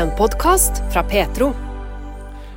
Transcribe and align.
En 0.00 0.10
podkast 0.16 0.72
fra 0.92 1.02
Petro. 1.02 1.52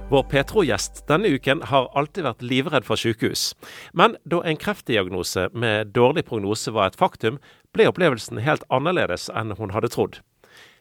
Vår 0.09 0.23
Petro-gjest 0.23 1.01
denne 1.07 1.27
uken 1.27 1.59
har 1.67 1.89
alltid 1.91 2.23
vært 2.23 2.43
livredd 2.45 2.85
for 2.87 2.95
sykehus. 2.95 3.49
Men 3.91 4.13
da 4.23 4.39
en 4.47 4.55
kreftdiagnose 4.61 5.49
med 5.51 5.91
dårlig 5.91 6.23
prognose 6.29 6.71
var 6.71 6.87
et 6.87 6.95
faktum, 7.01 7.41
ble 7.75 7.89
opplevelsen 7.91 8.39
helt 8.45 8.63
annerledes 8.71 9.27
enn 9.35 9.51
hun 9.57 9.73
hadde 9.75 9.89
trodd. 9.91 10.21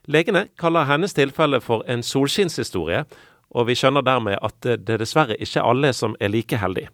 Legene 0.07 0.45
kaller 0.61 0.87
hennes 0.87 1.19
tilfelle 1.19 1.59
for 1.65 1.83
en 1.91 2.05
solskinnshistorie, 2.07 3.03
og 3.51 3.67
vi 3.67 3.75
skjønner 3.81 4.07
dermed 4.07 4.39
at 4.39 4.69
det 4.87 5.01
dessverre 5.03 5.35
ikke 5.43 5.65
er 5.65 5.67
alle 5.67 5.91
som 5.91 6.15
er 6.21 6.31
like 6.31 6.61
heldige. 6.63 6.93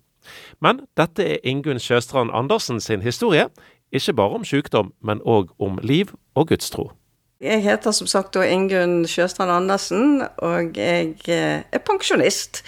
Men 0.64 0.87
dette 0.96 1.27
er 1.35 1.45
Ingunn 1.45 1.82
Sjøstrand 1.82 2.32
Andersen 2.32 2.80
sin 2.80 3.05
historie, 3.05 3.50
ikke 3.93 4.16
bare 4.16 4.41
om 4.41 4.48
sykdom, 4.48 4.95
men 5.05 5.21
òg 5.29 5.53
om 5.61 5.77
liv 5.85 6.16
og 6.32 6.55
gudstro. 6.55 6.95
Jeg 7.39 7.62
heter 7.62 7.95
som 7.95 8.09
sagt 8.11 8.32
da 8.34 8.43
Ingunn 8.43 9.05
Sjøstrand 9.07 9.52
Andersen, 9.55 10.25
og 10.43 10.74
jeg 10.74 11.12
eh, 11.30 11.60
er 11.62 11.83
pensjonist. 11.87 12.65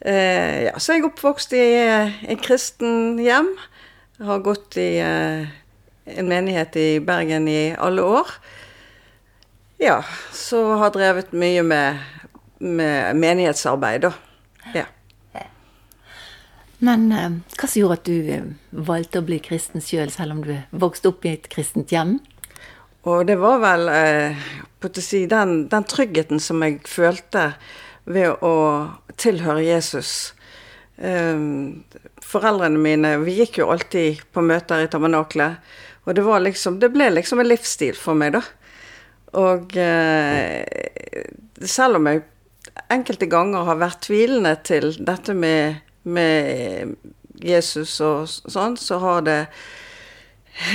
Eh, 0.00 0.70
ja, 0.70 0.72
så 0.80 0.94
er 0.94 1.02
jeg 1.02 1.08
oppvokst 1.10 1.52
i 1.52 1.64
en 1.84 2.40
kristen 2.40 3.18
hjem. 3.20 3.50
Har 4.24 4.40
gått 4.40 4.78
i 4.80 4.94
eh, 5.04 5.50
en 6.16 6.30
menighet 6.32 6.78
i 6.80 6.86
Bergen 7.04 7.44
i 7.52 7.74
alle 7.76 8.06
år. 8.08 8.30
Ja, 9.84 9.98
så 10.32 10.62
har 10.80 10.94
drevet 10.96 11.36
mye 11.36 11.60
med, 11.66 12.00
med 12.56 13.20
menighetsarbeid, 13.20 14.06
da. 14.08 14.14
Ja. 14.72 14.86
Men 16.80 17.10
eh, 17.12 17.36
hva 17.56 17.68
som 17.68 17.82
gjorde 17.82 18.00
at 18.00 18.08
du 18.08 18.32
eh, 18.32 18.48
valgte 18.70 19.20
å 19.20 19.28
bli 19.28 19.42
kristen 19.44 19.84
sjøl, 19.84 20.08
selv, 20.08 20.16
selv 20.16 20.38
om 20.38 20.42
du 20.44 20.80
vokste 20.86 21.12
opp 21.12 21.28
i 21.28 21.34
et 21.36 21.52
kristent 21.52 21.92
hjem? 21.92 22.16
Og 23.06 23.26
det 23.28 23.36
var 23.38 23.60
vel 23.62 23.88
eh, 23.92 24.46
si, 24.98 25.24
den, 25.30 25.68
den, 25.70 25.86
tryggheten 25.86 26.42
som 26.42 26.62
jeg 26.64 26.80
følte 26.90 27.52
ved 28.04 28.42
å 28.44 28.56
tilhøre 29.18 29.62
Jesus. 29.62 30.34
Eh, 30.96 31.38
foreldrene 32.26 32.82
mine 32.82 33.16
Vi 33.22 33.38
gikk 33.40 33.60
jo 33.62 33.70
alltid 33.70 34.24
på 34.34 34.42
møter 34.42 34.84
i 34.84 34.90
tabernaklet. 34.90 35.62
Og 36.06 36.14
det, 36.18 36.26
liksom, 36.46 36.80
det 36.82 36.92
ble 36.94 37.10
liksom 37.14 37.42
en 37.42 37.50
livsstil 37.50 37.96
for 37.98 38.18
meg, 38.18 38.36
da. 38.36 38.42
Og 39.38 39.74
eh, 39.78 40.62
selv 41.62 41.98
om 41.98 42.10
jeg 42.10 42.24
enkelte 42.92 43.26
ganger 43.30 43.66
har 43.66 43.80
vært 43.80 44.04
tvilende 44.06 44.52
til 44.66 44.92
dette 45.06 45.34
med 45.34 45.82
med 46.06 46.94
Jesus 47.42 47.98
og 48.04 48.28
sånn, 48.30 48.76
så 48.78 48.98
har 49.02 49.26
det, 49.26 49.40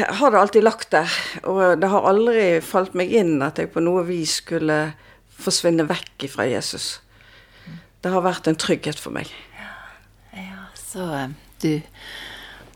har 0.07 0.31
det 0.31 0.39
alltid 0.39 0.63
lagt 0.63 0.91
der. 0.91 1.11
Og 1.43 1.79
det 1.81 1.89
har 1.89 2.07
aldri 2.09 2.45
falt 2.65 2.93
meg 2.97 3.13
inn 3.13 3.41
at 3.45 3.59
jeg 3.61 3.71
på 3.73 3.83
noe 3.83 4.03
vis 4.07 4.37
skulle 4.43 4.93
forsvinne 5.41 5.87
vekk 5.89 6.27
fra 6.31 6.45
Jesus. 6.49 6.99
Det 8.01 8.11
har 8.13 8.25
vært 8.25 8.49
en 8.49 8.57
trygghet 8.57 8.99
for 8.99 9.13
meg. 9.13 9.29
Ja, 9.57 9.71
ja 10.37 10.65
Så 10.77 11.05
eh, 11.17 11.29
du 11.61 11.71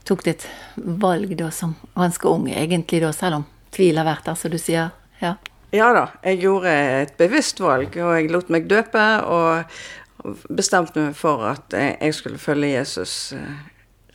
tok 0.06 0.22
ditt 0.26 0.46
valg 0.76 1.32
da 1.38 1.50
som 1.50 1.74
ganske 1.96 2.30
ung, 2.30 2.46
egentlig 2.50 3.02
da, 3.02 3.10
selv 3.14 3.40
om 3.40 3.46
tvil 3.74 3.98
har 3.98 4.06
vært 4.06 4.28
der, 4.28 4.38
som 4.38 4.54
du 4.54 4.58
sier? 4.62 4.92
Ja. 5.22 5.36
Ja 5.74 5.90
da, 5.92 6.04
jeg 6.22 6.44
gjorde 6.44 6.72
et 7.02 7.16
bevisst 7.18 7.60
valg, 7.60 7.96
og 7.98 8.12
jeg 8.14 8.30
lot 8.30 8.52
meg 8.54 8.68
døpe. 8.70 9.06
Og 9.26 10.36
bestemte 10.48 11.08
meg 11.08 11.18
for 11.18 11.44
at 11.50 11.74
jeg 11.76 12.14
skulle 12.16 12.40
følge 12.40 12.72
Jesus 12.74 13.34
eh, 13.36 13.66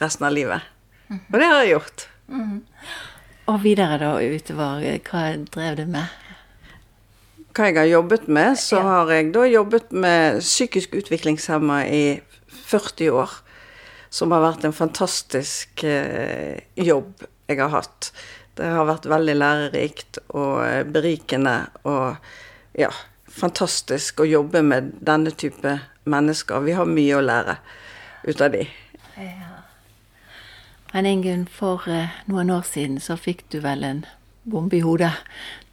resten 0.02 0.28
av 0.28 0.36
livet. 0.36 0.72
Og 1.12 1.38
det 1.38 1.48
har 1.48 1.62
jeg 1.62 1.76
gjort. 1.76 2.08
Mm. 2.32 2.60
Og 3.52 3.62
videre 3.64 4.00
da 4.00 4.16
utover, 4.24 4.86
hva 5.10 5.24
drev 5.52 5.80
du 5.82 5.86
med? 5.92 6.18
Hva 7.52 7.68
jeg 7.68 7.80
har 7.82 7.90
jobbet 7.90 8.28
med, 8.32 8.56
så 8.60 8.80
ja. 8.80 8.84
har 8.88 9.12
jeg 9.12 9.32
da 9.36 9.46
jobbet 9.50 9.92
med 9.92 10.40
psykisk 10.40 10.96
utviklingshemma 11.02 11.82
i 11.92 12.04
40 12.48 13.12
år. 13.12 13.34
Som 14.12 14.32
har 14.36 14.44
vært 14.44 14.66
en 14.68 14.76
fantastisk 14.76 15.84
eh, 15.88 16.60
jobb 16.76 17.24
jeg 17.48 17.60
har 17.60 17.72
hatt. 17.72 18.12
Det 18.60 18.68
har 18.68 18.88
vært 18.88 19.08
veldig 19.12 19.36
lærerikt 19.38 20.20
og 20.36 20.58
eh, 20.66 20.82
berikende 20.88 21.56
og 21.88 22.20
ja, 22.80 22.92
fantastisk 23.32 24.24
å 24.24 24.28
jobbe 24.28 24.64
med 24.68 24.92
denne 25.00 25.32
type 25.32 25.78
mennesker. 26.04 26.68
Vi 26.68 26.76
har 26.76 26.92
mye 26.92 27.20
å 27.20 27.24
lære 27.24 27.58
ut 28.28 28.44
av 28.44 28.52
de. 28.56 28.68
Ja. 29.16 29.51
Men 30.92 31.08
Ingunn, 31.08 31.46
for 31.48 31.88
uh, 31.88 32.12
noen 32.28 32.52
år 32.52 32.66
siden 32.68 33.00
så 33.00 33.16
fikk 33.20 33.46
du 33.54 33.62
vel 33.64 33.84
en 33.88 34.06
bombe 34.44 34.78
i 34.78 34.84
hodet. 34.84 35.14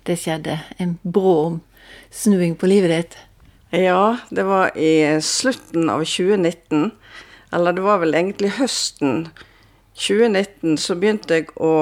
Det 0.06 0.18
skjedde 0.20 0.60
en 0.78 0.98
brå 1.02 1.34
omsnuing 1.48 2.54
på 2.58 2.70
livet 2.70 2.94
ditt. 2.94 3.18
Ja, 3.74 4.16
det 4.30 4.46
var 4.48 4.72
i 4.78 5.18
slutten 5.20 5.90
av 5.90 6.04
2019. 6.06 6.92
Eller 7.52 7.74
det 7.74 7.84
var 7.84 8.00
vel 8.02 8.14
egentlig 8.14 8.54
høsten 8.58 9.28
2019 9.98 10.78
så 10.78 10.94
begynte 10.98 11.40
jeg 11.40 11.48
å 11.58 11.72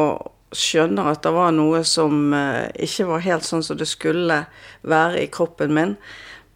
skjønne 0.57 1.05
at 1.11 1.25
det 1.27 1.33
var 1.37 1.53
noe 1.53 1.83
som 1.85 2.33
uh, 2.33 2.65
ikke 2.81 3.09
var 3.11 3.25
helt 3.27 3.45
sånn 3.45 3.65
som 3.67 3.77
det 3.77 3.89
skulle 3.91 4.45
være 4.87 5.27
i 5.27 5.31
kroppen 5.33 5.75
min. 5.77 5.97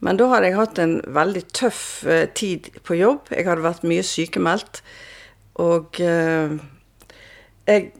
Men 0.01 0.17
da 0.17 0.31
hadde 0.31 0.49
jeg 0.49 0.57
hatt 0.57 0.81
en 0.81 0.95
veldig 1.13 1.43
tøff 1.53 1.83
eh, 2.09 2.25
tid 2.33 2.71
på 2.89 2.97
jobb. 2.97 3.27
Jeg 3.35 3.45
hadde 3.45 3.67
vært 3.67 3.83
mye 3.85 4.05
sykemeldt. 4.07 4.81
Og 5.61 6.01
eh, 6.01 6.57
jeg 7.69 7.91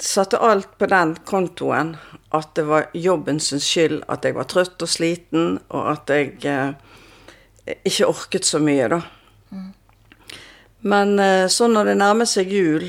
satte 0.00 0.40
alt 0.40 0.78
på 0.78 0.88
den 0.90 1.16
kontoen 1.28 1.94
at 2.30 2.54
det 2.54 2.64
var 2.68 2.88
jobbens 2.94 3.50
skyld 3.64 4.04
at 4.08 4.24
jeg 4.24 4.36
var 4.36 4.48
trøtt 4.50 4.82
og 4.82 4.90
sliten, 4.90 5.58
og 5.68 5.88
at 5.94 6.12
jeg 6.14 6.36
eh, 6.46 7.78
ikke 7.84 8.08
orket 8.08 8.46
så 8.46 8.60
mye, 8.62 8.86
da. 8.92 9.00
Mm. 9.50 9.70
Men 10.92 11.18
eh, 11.18 11.46
så 11.50 11.68
når 11.68 11.90
det 11.90 11.96
nærmet 12.00 12.30
seg 12.30 12.52
jul, 12.54 12.86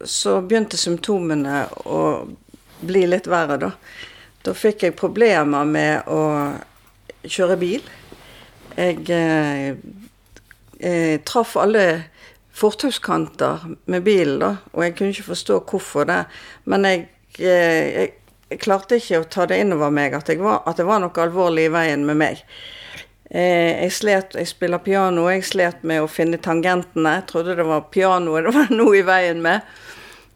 så 0.00 0.38
begynte 0.40 0.80
symptomene 0.80 1.66
å 1.84 2.00
bli 2.80 3.04
litt 3.06 3.28
verre, 3.28 3.60
da. 3.60 3.74
Da 4.40 4.56
fikk 4.56 4.86
jeg 4.86 4.96
problemer 4.96 5.68
med 5.68 6.08
å 6.08 6.22
kjøre 7.28 7.58
bil. 7.60 7.84
Jeg, 8.78 9.02
jeg 9.04 9.76
eh, 10.80 11.20
traff 11.28 11.58
alle 11.60 11.84
fortauskanter 12.56 13.64
med 13.90 14.02
bilen, 14.04 14.40
da, 14.42 14.54
og 14.72 14.84
jeg 14.84 14.96
kunne 14.96 15.14
ikke 15.14 15.30
forstå 15.30 15.60
hvorfor 15.70 16.08
det. 16.08 16.24
Men 16.64 16.86
jeg, 16.88 17.06
eh, 17.38 17.86
jeg, 17.94 18.12
jeg 18.50 18.60
klarte 18.62 18.98
ikke 19.00 19.22
å 19.22 19.28
ta 19.30 19.46
det 19.50 19.60
innover 19.62 19.92
meg 19.94 20.16
at, 20.18 20.32
var, 20.40 20.62
at, 20.66 20.80
det 20.80 20.88
var 20.88 21.02
noe 21.02 21.24
alvorlig 21.24 21.68
i 21.68 21.74
veien 21.74 22.06
med 22.08 22.20
meg. 22.20 22.42
Eh, 23.30 23.84
jeg 23.84 23.94
slet, 23.94 24.34
jeg 24.34 24.50
spiller 24.50 24.82
piano, 24.82 25.28
jeg 25.30 25.46
slet 25.46 25.84
med 25.86 26.02
å 26.02 26.10
finne 26.10 26.40
tangentene. 26.42 27.20
Jeg 27.20 27.28
trodde 27.30 27.56
det 27.58 27.68
var 27.68 27.86
pianoet 27.94 28.48
det 28.48 28.56
var 28.56 28.74
noe 28.74 28.98
i 28.98 29.06
veien 29.06 29.42
med. 29.44 29.64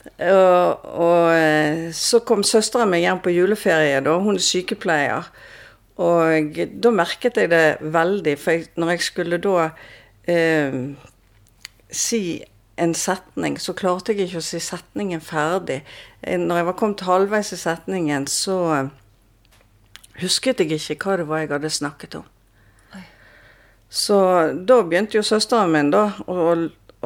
Og, 0.04 0.84
og 1.00 1.92
så 1.96 2.20
kom 2.28 2.42
søsteren 2.44 2.90
min 2.92 3.00
hjem 3.00 3.22
på 3.24 3.32
juleferie, 3.32 4.02
da. 4.04 4.18
Hun 4.20 4.36
er 4.36 4.44
sykepleier. 4.44 5.30
Og 6.04 6.58
da 6.82 6.90
merket 6.90 7.38
jeg 7.38 7.50
det 7.52 7.64
veldig, 7.94 8.34
for 8.40 8.66
når 8.80 8.94
jeg 8.94 9.04
skulle 9.06 9.38
da 9.42 9.68
eh, 10.26 10.78
si 11.96 12.24
en 12.76 12.94
setning, 12.98 13.58
så 13.60 13.74
klarte 13.76 14.12
jeg 14.12 14.28
ikke 14.28 14.42
å 14.42 14.44
si 14.44 14.60
setningen 14.62 15.22
ferdig. 15.22 15.82
Eh, 16.22 16.38
når 16.40 16.60
jeg 16.60 16.68
var 16.68 16.78
kommet 16.78 17.06
halvveis 17.06 17.52
i 17.54 17.58
setningen, 17.60 18.26
så 18.30 18.58
eh, 18.74 18.88
husket 20.22 20.62
jeg 20.62 20.78
ikke 20.78 20.98
hva 21.04 21.18
det 21.20 21.28
var 21.30 21.44
jeg 21.44 21.52
hadde 21.54 21.70
snakket 21.70 22.18
om. 22.20 22.30
Så 23.94 24.16
da 24.66 24.80
begynte 24.82 25.20
jo 25.20 25.22
søsteren 25.22 25.70
min 25.70 25.92
da 25.94 26.08
å, 26.26 26.54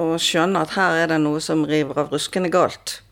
å 0.01 0.07
skjønne 0.17 0.63
at 0.65 0.73
her 0.73 1.03
er 1.03 1.11
det 1.11 1.19
noe 1.21 1.43
som 1.45 1.67
river 1.69 2.01
av 2.01 2.15
ruskende 2.15 2.49
galt. 2.53 3.03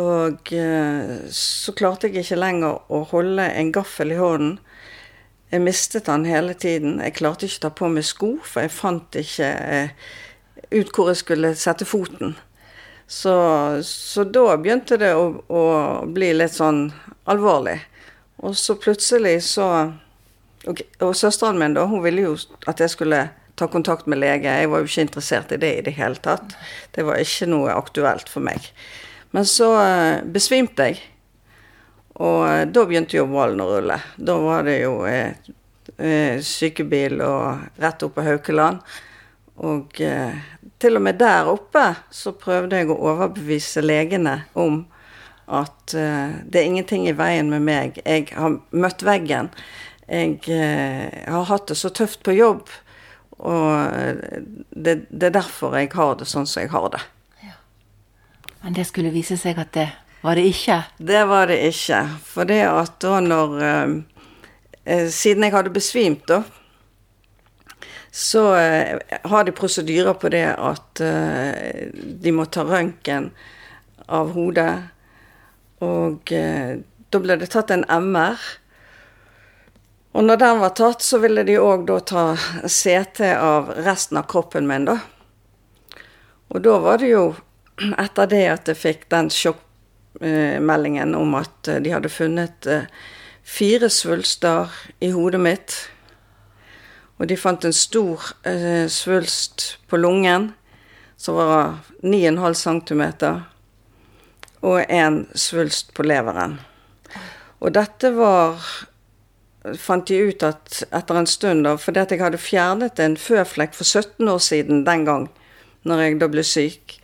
Og 0.00 0.52
eh, 0.54 1.14
så 1.34 1.72
klarte 1.76 2.10
jeg 2.10 2.24
ikke 2.24 2.40
lenger 2.40 2.82
å 2.92 3.00
holde 3.10 3.46
en 3.48 3.72
gaffel 3.72 4.12
i 4.12 4.18
hånden. 4.20 4.58
Jeg 5.50 5.64
mistet 5.64 6.06
den 6.06 6.28
hele 6.28 6.54
tiden. 6.54 7.00
Jeg 7.02 7.16
klarte 7.18 7.48
ikke 7.48 7.58
å 7.58 7.64
ta 7.64 7.72
på 7.80 7.88
meg 7.90 8.06
sko, 8.06 8.34
for 8.44 8.62
jeg 8.62 8.74
fant 8.76 9.16
ikke 9.18 9.48
eh, 9.48 10.10
ut 10.70 10.92
hvor 10.94 11.10
jeg 11.10 11.20
skulle 11.22 11.54
sette 11.58 11.86
foten. 11.88 12.36
Så, 13.10 13.32
så 13.82 14.24
da 14.24 14.54
begynte 14.56 14.98
det 15.00 15.10
å, 15.18 15.24
å, 15.50 15.62
bli 16.06 16.30
litt 16.36 16.54
sånn 16.54 16.84
alvorlig. 17.30 17.80
Og 18.40 18.54
så 18.56 18.78
plutselig 18.78 19.40
så 19.50 19.66
Og, 20.68 20.76
og 21.00 21.14
søsteren 21.16 21.56
min, 21.56 21.72
da, 21.72 21.86
hun 21.88 22.02
ville 22.04 22.20
jo 22.20 22.34
at 22.68 22.82
jeg 22.84 22.92
skulle 22.92 23.22
ta 23.56 23.64
kontakt 23.72 24.04
med 24.06 24.20
lege. 24.20 24.44
Jeg 24.60 24.68
var 24.68 24.82
jo 24.82 24.88
ikke 24.90 25.04
interessert 25.06 25.54
i 25.56 25.58
det 25.60 25.70
i 25.78 25.84
det 25.86 25.94
hele 25.96 26.20
tatt. 26.20 26.52
Det 26.92 27.06
var 27.08 27.16
ikke 27.16 27.48
noe 27.48 27.72
aktuelt 27.72 28.28
for 28.28 28.44
meg. 28.44 28.68
Men 29.32 29.48
så 29.48 29.70
eh, 29.80 30.20
besvimte 30.24 30.90
jeg. 30.90 31.00
Og 32.20 32.44
eh, 32.44 32.66
da 32.68 32.84
begynte 32.84 33.16
jo 33.16 33.24
ballen 33.32 33.64
å 33.64 33.70
rulle. 33.70 33.96
Da 34.16 34.36
var 34.40 34.68
det 34.68 34.82
jo 34.82 34.98
eh, 35.08 35.32
eh, 35.96 36.40
sykebil 36.44 37.20
og 37.24 37.80
rett 37.80 38.04
opp 38.04 38.18
på 38.18 38.26
Haukeland. 38.26 38.84
Og 39.60 40.00
eh, 40.04 40.36
til 40.80 40.96
og 40.96 41.04
med 41.04 41.20
der 41.20 41.48
oppe 41.50 41.84
så 42.14 42.32
prøvde 42.36 42.80
jeg 42.80 42.90
å 42.90 42.98
overbevise 43.12 43.82
legene 43.84 44.40
om 44.58 44.82
at 45.50 45.94
uh, 45.98 46.36
det 46.46 46.60
er 46.60 46.68
ingenting 46.68 47.08
i 47.10 47.16
veien 47.16 47.50
med 47.50 47.64
meg. 47.66 47.98
Jeg 48.04 48.30
har 48.36 48.60
møtt 48.70 49.02
veggen. 49.06 49.50
jeg 50.08 50.38
uh, 50.46 51.32
har 51.32 51.48
hatt 51.50 51.68
det 51.68 51.76
så 51.76 51.90
tøft 51.90 52.22
på 52.22 52.36
jobb. 52.36 52.70
Og 53.40 53.72
eh, 53.96 54.18
det, 54.68 55.06
det, 55.08 55.30
er 55.30 55.32
derfor 55.32 55.72
jeg 55.78 55.88
har 55.94 56.18
det 56.20 56.26
sånn 56.28 56.44
som 56.44 56.60
jeg 56.60 56.68
har 56.74 56.90
det. 56.92 57.00
Ja. 57.40 57.54
Men 58.60 58.76
det 58.76 58.84
skulle 58.90 59.14
vise 59.14 59.38
seg 59.40 59.56
at 59.62 59.72
det 59.72 59.86
var 60.20 60.36
det 60.36 60.50
ikke? 60.50 60.82
Det 60.98 61.22
var 61.24 61.48
det 61.48 61.56
ikke. 61.70 62.02
For 62.28 62.44
det 62.44 62.60
at 62.68 62.98
da 63.00 63.20
når 63.24 63.54
uh, 63.64 63.94
Siden 65.08 65.44
jeg 65.44 65.54
hadde 65.54 65.72
besvimt, 65.72 66.26
da, 66.28 66.42
så 68.10 68.54
eh, 68.58 68.98
har 69.22 69.44
de 69.44 69.54
prosedyrer 69.54 70.16
på 70.18 70.30
det 70.34 70.46
at 70.54 71.02
eh, 71.04 71.90
de 71.94 72.32
må 72.34 72.46
ta 72.50 72.64
røntgen 72.66 73.30
av 74.10 74.32
hodet. 74.34 74.72
Og 75.80 76.28
da 76.28 77.18
ble 77.22 77.36
det 77.40 77.48
tatt 77.54 77.70
en 77.72 77.86
MR. 77.88 78.42
Og 80.12 80.26
når 80.26 80.40
den 80.42 80.58
var 80.60 80.74
tatt, 80.74 81.04
så 81.06 81.20
ville 81.22 81.44
de 81.46 81.54
òg 81.62 81.86
da 81.88 82.00
ta 82.02 82.24
CT 82.66 83.22
av 83.38 83.70
resten 83.86 84.18
av 84.18 84.26
kroppen 84.30 84.66
min, 84.68 84.88
da. 84.88 84.98
Og 86.50 86.64
da 86.66 86.76
var 86.82 86.98
det 86.98 87.12
jo 87.12 87.24
etter 87.78 88.30
det 88.30 88.44
at 88.50 88.68
jeg 88.70 88.80
fikk 88.80 89.06
den 89.14 89.30
sjokkmeldingen 89.30 91.14
om 91.14 91.36
at 91.38 91.70
de 91.84 91.94
hadde 91.94 92.10
funnet 92.10 92.66
eh, 92.66 92.90
fire 93.46 93.90
svulster 93.90 94.74
i 94.98 95.12
hodet 95.14 95.40
mitt. 95.42 95.76
Og 97.20 97.28
de 97.28 97.36
fant 97.36 97.64
en 97.68 97.76
stor 97.76 98.30
eh, 98.48 98.88
svulst 98.88 99.74
på 99.92 100.00
lungen 100.00 100.50
som 101.20 101.36
var 101.36 101.74
9,5 102.00 102.54
cm, 102.56 103.02
og 104.64 104.78
en 104.88 105.26
svulst 105.36 105.92
på 105.92 106.06
leveren. 106.08 106.56
Og 107.60 107.74
dette 107.76 108.08
var 108.16 108.64
fant 109.76 110.08
de 110.08 110.16
ut 110.30 110.46
at 110.48 110.80
etter 110.88 111.20
en 111.20 111.28
stund, 111.28 111.66
da, 111.68 111.74
fordi 111.76 112.00
at 112.00 112.14
jeg 112.14 112.22
hadde 112.22 112.40
fjernet 112.40 113.02
en 113.04 113.18
føflekk 113.20 113.76
for 113.76 113.84
17 113.84 114.32
år 114.32 114.40
siden 114.40 114.84
den 114.88 115.04
gang, 115.04 115.28
når 115.84 116.04
jeg 116.04 116.18
da 116.22 116.30
ble 116.32 116.44
syk. 116.46 116.96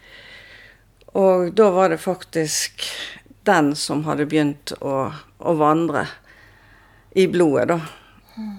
Og 1.12 1.52
da 1.56 1.68
var 1.76 1.92
det 1.92 2.00
faktisk 2.00 2.88
den 3.44 3.74
som 3.76 4.06
hadde 4.08 4.24
begynt 4.28 4.72
å, 4.80 5.10
å 5.12 5.56
vandre 5.60 6.06
i 7.12 7.28
blodet, 7.28 7.68
da. 7.76 8.56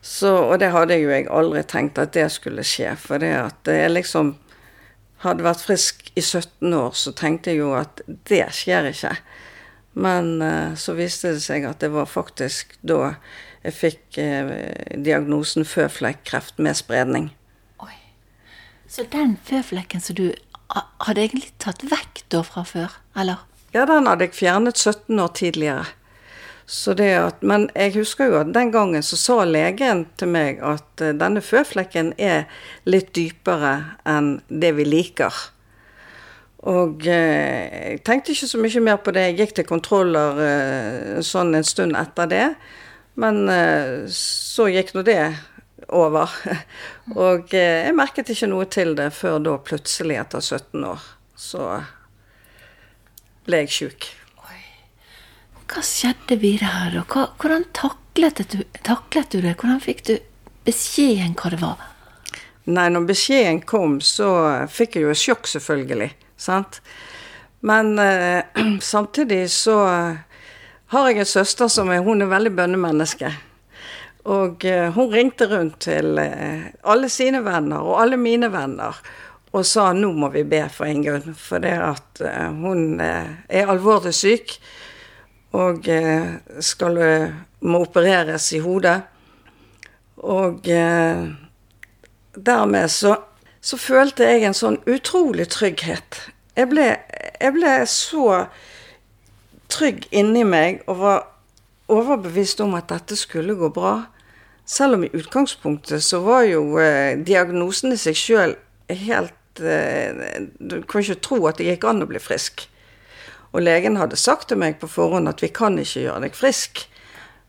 Så, 0.00 0.32
og 0.48 0.60
det 0.62 0.70
hadde 0.72 0.96
jo 0.96 1.10
jeg 1.12 1.28
aldri 1.28 1.62
tenkt 1.68 1.98
at 2.00 2.14
det 2.16 2.30
skulle 2.32 2.64
skje. 2.64 2.94
For 3.00 3.20
det 3.20 3.34
at 3.36 3.68
jeg 3.68 3.92
liksom 3.92 4.34
hadde 5.24 5.44
vært 5.44 5.64
frisk 5.66 6.08
i 6.16 6.22
17 6.24 6.72
år, 6.72 6.96
så 6.96 7.12
tenkte 7.16 7.52
jeg 7.52 7.60
jo 7.60 7.74
at 7.76 8.00
det 8.30 8.46
skjer 8.56 8.88
ikke. 8.90 9.12
Men 10.00 10.38
uh, 10.40 10.72
så 10.78 10.94
viste 10.96 11.34
det 11.34 11.44
seg 11.44 11.66
at 11.68 11.82
det 11.82 11.90
var 11.92 12.08
faktisk 12.08 12.76
da 12.86 13.16
jeg 13.60 13.76
fikk 13.76 14.20
uh, 14.22 14.54
diagnosen 14.96 15.68
føflekkreft 15.68 16.62
med 16.62 16.78
spredning. 16.78 17.28
Oi. 17.84 17.92
Så 18.88 19.04
den 19.12 19.36
føflekken 19.44 20.00
som 20.00 20.16
du 20.16 20.30
hadde 20.70 21.20
egentlig 21.20 21.50
tatt 21.60 21.82
vekk 21.90 22.24
da 22.32 22.44
fra 22.46 22.64
før, 22.64 22.94
eller? 23.18 23.42
Ja, 23.74 23.84
den 23.86 24.08
hadde 24.08 24.26
jeg 24.26 24.38
fjernet 24.38 24.78
17 24.78 25.18
år 25.20 25.34
tidligere. 25.36 25.90
At, 26.70 27.40
men 27.42 27.66
jeg 27.74 27.96
husker 27.96 28.30
jo 28.30 28.36
at 28.40 28.52
den 28.54 28.70
gangen 28.70 29.02
så 29.02 29.16
sa 29.18 29.40
legen 29.44 30.04
til 30.20 30.30
meg 30.30 30.60
at 30.62 31.02
uh, 31.02 31.10
denne 31.18 31.42
føflekken 31.42 32.12
er 32.14 32.44
litt 32.86 33.10
dypere 33.16 33.96
enn 34.06 34.36
det 34.46 34.76
vi 34.78 34.86
liker. 34.86 35.34
Og 36.68 37.06
eh, 37.08 37.94
jeg 37.94 38.02
tenkte 38.04 38.34
ikke 38.34 38.48
så 38.50 38.60
mye 38.60 38.82
mer 38.84 38.98
på 39.00 39.14
det. 39.16 39.30
Jeg 39.30 39.38
gikk 39.38 39.54
til 39.56 39.68
kontroller 39.68 40.40
eh, 40.44 41.20
sånn 41.24 41.54
en 41.56 41.64
stund 41.64 41.96
etter 41.96 42.28
det. 42.28 42.46
Men 43.20 43.48
eh, 43.48 44.04
så 44.12 44.68
gikk 44.68 44.92
nå 44.92 45.04
det 45.06 45.22
over. 45.88 46.28
og 47.16 47.56
eh, 47.56 47.86
jeg 47.86 47.96
merket 47.96 48.32
ikke 48.34 48.50
noe 48.52 48.68
til 48.68 48.92
det 48.98 49.08
før 49.16 49.40
da 49.40 49.56
plutselig, 49.64 50.20
etter 50.20 50.44
17 50.44 50.84
år, 50.92 51.08
så 51.40 51.72
ble 53.48 53.64
jeg 53.64 53.76
sjuk. 53.78 54.10
Hva 55.70 55.82
skjedde 55.86 56.34
videre 56.42 56.88
da? 56.90 57.02
Hvordan 57.38 57.68
taklet 57.76 58.42
du, 58.50 58.62
taklet 58.82 59.30
du 59.30 59.38
det? 59.44 59.54
Hvordan 59.60 59.78
fikk 59.82 60.02
du 60.08 60.16
beskjeden 60.66 61.36
hva 61.38 61.52
det 61.52 61.60
var? 61.60 61.84
Nei, 62.70 62.88
når 62.90 63.06
beskjeden 63.06 63.62
kom, 63.66 64.00
så 64.02 64.30
fikk 64.70 64.98
jeg 64.98 65.06
jo 65.06 65.14
sjokk, 65.14 65.46
selvfølgelig. 65.50 66.10
Sant? 66.40 66.80
Men 67.66 67.94
eh, 68.02 68.42
samtidig 68.92 69.44
så 69.54 69.78
har 70.90 71.08
jeg 71.08 71.22
en 71.22 71.32
søster 71.36 71.70
som 71.70 71.90
er, 71.94 72.02
hun 72.02 72.24
er 72.24 72.32
veldig 72.34 72.52
bønnemenneske. 72.58 73.30
Og 74.34 74.66
eh, 74.66 74.90
hun 74.96 75.14
ringte 75.14 75.46
rundt 75.54 75.84
til 75.86 76.18
eh, 76.18 76.70
alle 76.82 77.08
sine 77.12 77.44
venner 77.46 77.86
og 77.86 78.02
alle 78.02 78.18
mine 78.18 78.50
venner 78.52 78.98
og 79.50 79.66
sa 79.66 79.88
nå 79.94 80.12
må 80.14 80.28
vi 80.34 80.44
be 80.46 80.62
for 80.70 80.90
Ingunn, 80.90 81.34
for 81.34 81.62
det 81.62 81.74
at 81.82 82.22
eh, 82.22 82.50
hun 82.62 83.00
eh, 83.02 83.32
er 83.48 83.70
alvorlig 83.70 84.12
syk 84.14 84.58
og 85.56 85.88
eh, 85.88 86.36
skal 86.62 87.00
må 87.60 87.82
opereres 87.84 88.52
i 88.56 88.60
hodet. 88.64 89.00
Og 90.20 90.64
dermed 92.36 92.88
så 92.92 93.16
så 93.60 93.76
følte 93.76 94.24
jeg 94.24 94.46
en 94.48 94.56
sånn 94.56 94.78
utrolig 94.88 95.46
trygghet. 95.52 96.22
Jeg 96.56 96.70
ble, 96.72 96.86
jeg 97.40 97.56
ble 97.56 97.74
så 97.88 98.46
trygg 99.70 100.06
inni 100.16 100.46
meg 100.48 100.80
og 100.88 101.02
var 101.02 101.20
overbevist 101.90 102.62
om 102.64 102.74
at 102.78 102.88
dette 102.90 103.18
skulle 103.20 103.58
gå 103.58 103.70
bra. 103.74 103.94
Selv 104.64 104.96
om 104.96 105.04
i 105.04 105.12
utgangspunktet 105.12 106.04
så 106.06 106.22
var 106.24 106.46
jo 106.48 106.78
eh, 106.80 107.18
diagnosen 107.18 107.92
i 107.92 108.00
seg 108.00 108.16
sjøl 108.16 108.56
helt 108.88 109.62
eh, 109.62 110.46
Du 110.58 110.80
kan 110.88 111.02
ikke 111.02 111.20
tro 111.26 111.40
at 111.50 111.58
det 111.58 111.68
gikk 111.72 111.88
an 111.90 112.04
å 112.04 112.08
bli 112.08 112.22
frisk. 112.22 112.64
Og 113.50 113.64
legen 113.64 113.98
hadde 113.98 114.18
sagt 114.20 114.50
til 114.50 114.60
meg 114.62 114.78
på 114.80 114.88
forhånd 114.90 115.30
at 115.30 115.42
vi 115.42 115.50
kan 115.54 115.78
ikke 115.80 116.04
gjøre 116.04 116.24
deg 116.26 116.36
frisk, 116.38 116.84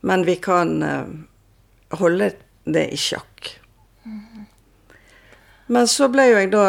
men 0.01 0.25
vi 0.25 0.37
kan 0.41 0.77
eh, 0.85 1.09
holde 2.01 2.31
det 2.65 2.87
i 2.93 2.97
sjakk. 2.97 3.57
Men 5.71 5.87
så 5.87 6.09
ble 6.11 6.25
jo 6.27 6.39
jeg 6.41 6.49
da 6.51 6.65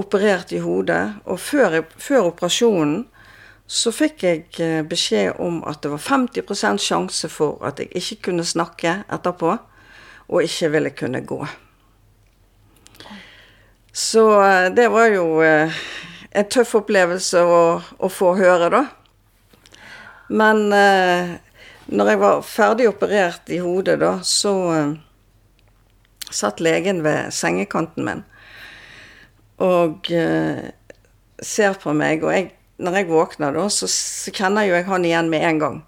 operert 0.00 0.54
i 0.56 0.62
hodet, 0.64 1.18
og 1.28 1.40
før, 1.42 1.82
før 2.00 2.30
operasjonen 2.30 3.02
så 3.68 3.92
fikk 3.92 4.24
jeg 4.24 4.44
eh, 4.64 4.80
beskjed 4.88 5.42
om 5.44 5.60
at 5.68 5.82
det 5.84 5.92
var 5.92 6.00
50% 6.00 6.80
sjanse 6.80 7.28
for 7.28 7.60
at 7.66 7.82
jeg 7.82 7.90
ikke 7.92 8.30
kunne 8.30 8.46
snakke 8.48 9.02
etterpå, 9.04 9.58
og 10.28 10.44
ikke 10.44 10.70
ville 10.72 10.94
kunne 10.96 11.20
gå. 11.28 11.42
Så 13.92 14.24
eh, 14.40 14.70
det 14.72 14.88
var 14.94 15.12
jo 15.12 15.26
en 16.30 16.48
tøff 16.52 16.74
opplevelse 16.80 17.42
å, 17.42 17.60
å 17.80 18.08
få 18.12 18.34
høre, 18.38 18.70
da. 18.72 18.84
Men 20.28 20.66
når 20.68 22.10
jeg 22.12 22.20
var 22.20 22.42
ferdig 22.44 22.88
operert 22.90 23.48
i 23.48 23.62
hodet, 23.64 23.96
da, 24.02 24.18
så 24.20 24.52
satt 26.28 26.60
legen 26.60 27.00
ved 27.06 27.32
sengekanten 27.32 28.04
min 28.04 28.26
og 29.58 30.10
eh, 30.14 30.70
ser 31.42 31.78
på 31.82 31.94
meg. 31.96 32.22
Og 32.24 32.32
jeg, 32.34 32.50
når 32.78 33.00
jeg 33.00 33.10
våkner, 33.10 33.54
da, 33.56 33.66
så, 33.72 33.88
så, 33.90 34.34
kjenner 34.34 34.68
jo 34.68 34.76
jeg 34.76 34.88
han 34.88 35.06
igjen 35.06 35.30
med 35.32 35.46
en 35.48 35.62
gang. 35.62 35.78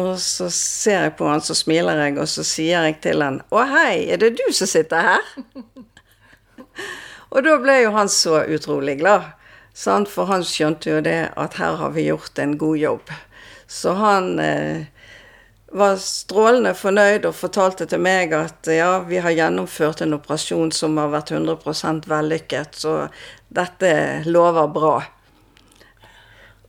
Og 0.00 0.14
så 0.22 0.46
ser 0.54 1.08
jeg 1.08 1.16
på 1.18 1.28
han, 1.28 1.42
så 1.44 1.56
smiler 1.58 1.98
jeg, 2.06 2.16
og 2.22 2.30
så 2.30 2.44
sier 2.46 2.86
jeg 2.86 3.00
til 3.04 3.24
han 3.24 3.40
'Å, 3.50 3.64
hei, 3.68 4.06
er 4.08 4.22
det 4.22 4.36
du 4.38 4.46
som 4.54 4.70
sitter 4.70 5.02
her?' 5.02 5.32
Og 7.30 7.44
da 7.46 7.56
ble 7.62 7.76
jo 7.84 7.92
han 7.94 8.10
så 8.10 8.42
utrolig 8.50 8.98
glad. 9.00 9.32
Sant? 9.76 10.10
For 10.10 10.26
han 10.30 10.42
skjønte 10.46 10.90
jo 10.90 11.02
det 11.04 11.30
at 11.38 11.58
her 11.60 11.78
har 11.80 11.92
vi 11.94 12.08
gjort 12.08 12.38
en 12.42 12.56
god 12.58 12.78
jobb. 12.78 13.12
Så 13.70 13.94
han 13.94 14.32
eh, 14.42 14.88
var 15.70 16.00
strålende 16.02 16.72
fornøyd 16.74 17.28
og 17.28 17.36
fortalte 17.38 17.86
til 17.86 18.02
meg 18.02 18.34
at 18.34 18.66
ja, 18.74 18.98
vi 19.06 19.20
har 19.22 19.36
gjennomført 19.36 20.02
en 20.02 20.16
operasjon 20.18 20.72
som 20.74 20.98
har 20.98 21.12
vært 21.12 21.30
100% 21.36 22.10
vellykket, 22.10 22.74
så 22.82 22.96
dette 23.54 23.92
lover 24.26 24.66
bra. 24.74 24.96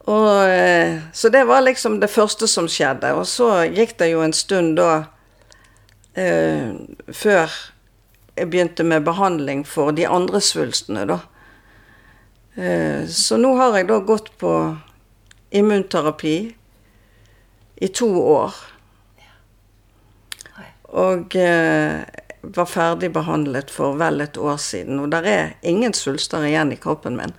Og, 0.05 0.29
eh, 0.45 1.01
så 1.13 1.29
det 1.33 1.43
var 1.49 1.65
liksom 1.65 1.99
det 2.01 2.09
første 2.13 2.47
som 2.49 2.69
skjedde. 2.69 3.13
Og 3.17 3.25
så 3.29 3.63
gikk 3.69 3.97
det 3.97 4.11
jo 4.13 4.21
en 4.21 4.33
stund 4.33 4.77
da 4.77 4.91
eh, 6.17 6.73
før 7.13 7.53
jeg 8.41 8.49
begynte 8.49 8.83
med 8.87 9.05
behandling 9.05 9.61
for 9.69 9.93
de 9.93 10.07
andre 10.09 10.41
svulstene, 10.41 11.05
da. 11.05 11.19
Eh, 12.55 13.05
så 13.05 13.37
nå 13.37 13.53
har 13.59 13.77
jeg 13.77 13.87
da 13.91 13.99
gått 14.01 14.31
på 14.41 14.53
immunterapi 15.53 16.35
i 17.81 17.89
to 17.93 18.09
år. 18.17 18.57
Og 20.91 21.37
eh, 21.37 22.01
var 22.41 22.67
ferdig 22.67 23.11
behandlet 23.13 23.71
for 23.71 23.99
vel 24.01 24.25
et 24.25 24.37
år 24.41 24.57
siden. 24.57 24.99
Og 25.03 25.11
der 25.13 25.27
er 25.29 25.53
ingen 25.61 25.93
svulster 25.93 26.43
igjen 26.47 26.73
i 26.73 26.79
kroppen 26.81 27.19
min. 27.19 27.35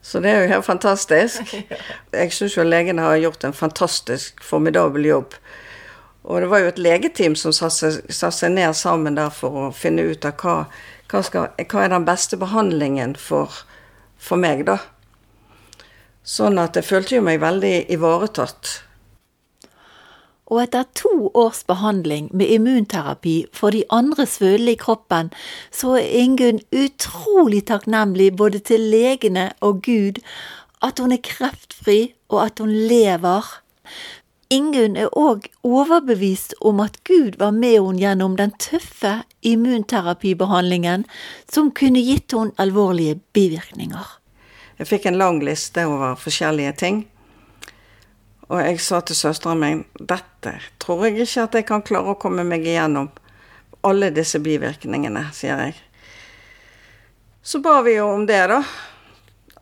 Så 0.00 0.22
det 0.22 0.30
er 0.30 0.44
jo 0.44 0.52
helt 0.54 0.68
fantastisk. 0.70 1.56
Jeg 2.14 2.32
syns 2.32 2.56
jo 2.56 2.62
legene 2.62 3.02
har 3.02 3.18
gjort 3.18 3.44
en 3.44 3.56
fantastisk, 3.56 4.38
formidabel 4.44 5.10
jobb. 5.10 5.34
Og 6.22 6.40
det 6.40 6.50
var 6.52 6.62
jo 6.62 6.70
et 6.70 6.78
legeteam 6.78 7.34
som 7.38 7.54
satte 7.54 7.90
seg, 8.12 8.52
ned 8.54 8.76
sammen 8.78 9.18
der 9.18 9.32
for 9.34 9.66
å 9.66 9.72
finne 9.74 10.04
ut 10.12 10.26
av 10.28 10.38
hva, 10.38 10.56
hva, 11.10 11.22
skal, 11.26 11.50
hva 11.58 11.82
er 11.82 11.92
den 11.94 12.06
beste 12.06 12.38
behandlingen 12.38 13.16
for, 13.18 13.64
for 14.18 14.38
meg, 14.38 14.64
da. 14.68 14.78
Sånn 16.22 16.60
at 16.62 16.78
jeg 16.78 16.86
følte 16.86 17.18
jo 17.18 17.26
meg 17.26 17.42
veldig 17.42 17.74
ivaretatt. 17.90 18.76
Og 20.52 20.60
etter 20.60 20.84
to 20.94 21.30
års 21.38 21.62
behandling 21.66 22.28
med 22.36 22.50
immunterapi 22.52 23.36
for 23.56 23.74
de 23.74 23.82
andre 23.90 24.26
svølene 24.28 24.74
i 24.76 24.78
kroppen, 24.78 25.30
så 25.72 25.96
er 25.98 26.10
Ingunn 26.20 26.60
utrolig 26.76 27.64
takknemlig 27.70 28.34
både 28.36 28.60
til 28.68 28.84
legene 28.92 29.48
og 29.64 29.80
Gud 29.86 30.20
at 30.82 31.00
hun 31.00 31.14
er 31.14 31.22
kreftfri, 31.24 32.12
og 32.28 32.42
at 32.44 32.62
hun 32.62 32.70
lever. 32.70 33.46
Ingunn 34.52 34.98
er 35.00 35.08
òg 35.16 35.46
overbevist 35.64 36.52
om 36.60 36.82
at 36.84 36.98
Gud 37.08 37.38
var 37.40 37.54
med 37.56 37.78
henne 37.78 38.00
gjennom 38.02 38.34
den 38.36 38.50
tøffe 38.60 39.22
immunterapibehandlingen 39.48 41.06
som 41.48 41.70
kunne 41.72 42.02
gitt 42.04 42.34
henne 42.36 42.52
alvorlige 42.60 43.16
bivirkninger. 43.32 44.10
Jeg 44.76 44.90
fikk 44.90 45.06
en 45.08 45.16
lang 45.20 45.38
liste 45.46 45.86
over 45.88 46.18
forskjellige 46.20 46.72
ting. 46.82 46.98
Og 48.50 48.60
jeg 48.60 48.82
sa 48.84 49.00
til 49.00 49.16
søstera 49.16 49.54
mi 49.56 49.70
dette 49.96 50.52
tror 50.82 51.06
jeg 51.06 51.22
ikke 51.24 51.46
at 51.46 51.56
jeg 51.56 51.66
kan 51.70 51.84
klare 51.86 52.12
å 52.12 52.20
komme 52.20 52.44
meg 52.44 52.66
igjennom. 52.66 53.08
Alle 53.88 54.10
disse 54.12 54.42
bivirkningene, 54.42 55.24
sier 55.32 55.62
jeg. 55.64 55.78
Så 57.42 57.62
ba 57.64 57.78
vi 57.86 57.96
jo 57.96 58.10
om 58.12 58.26
det, 58.28 58.42
da. 58.52 58.60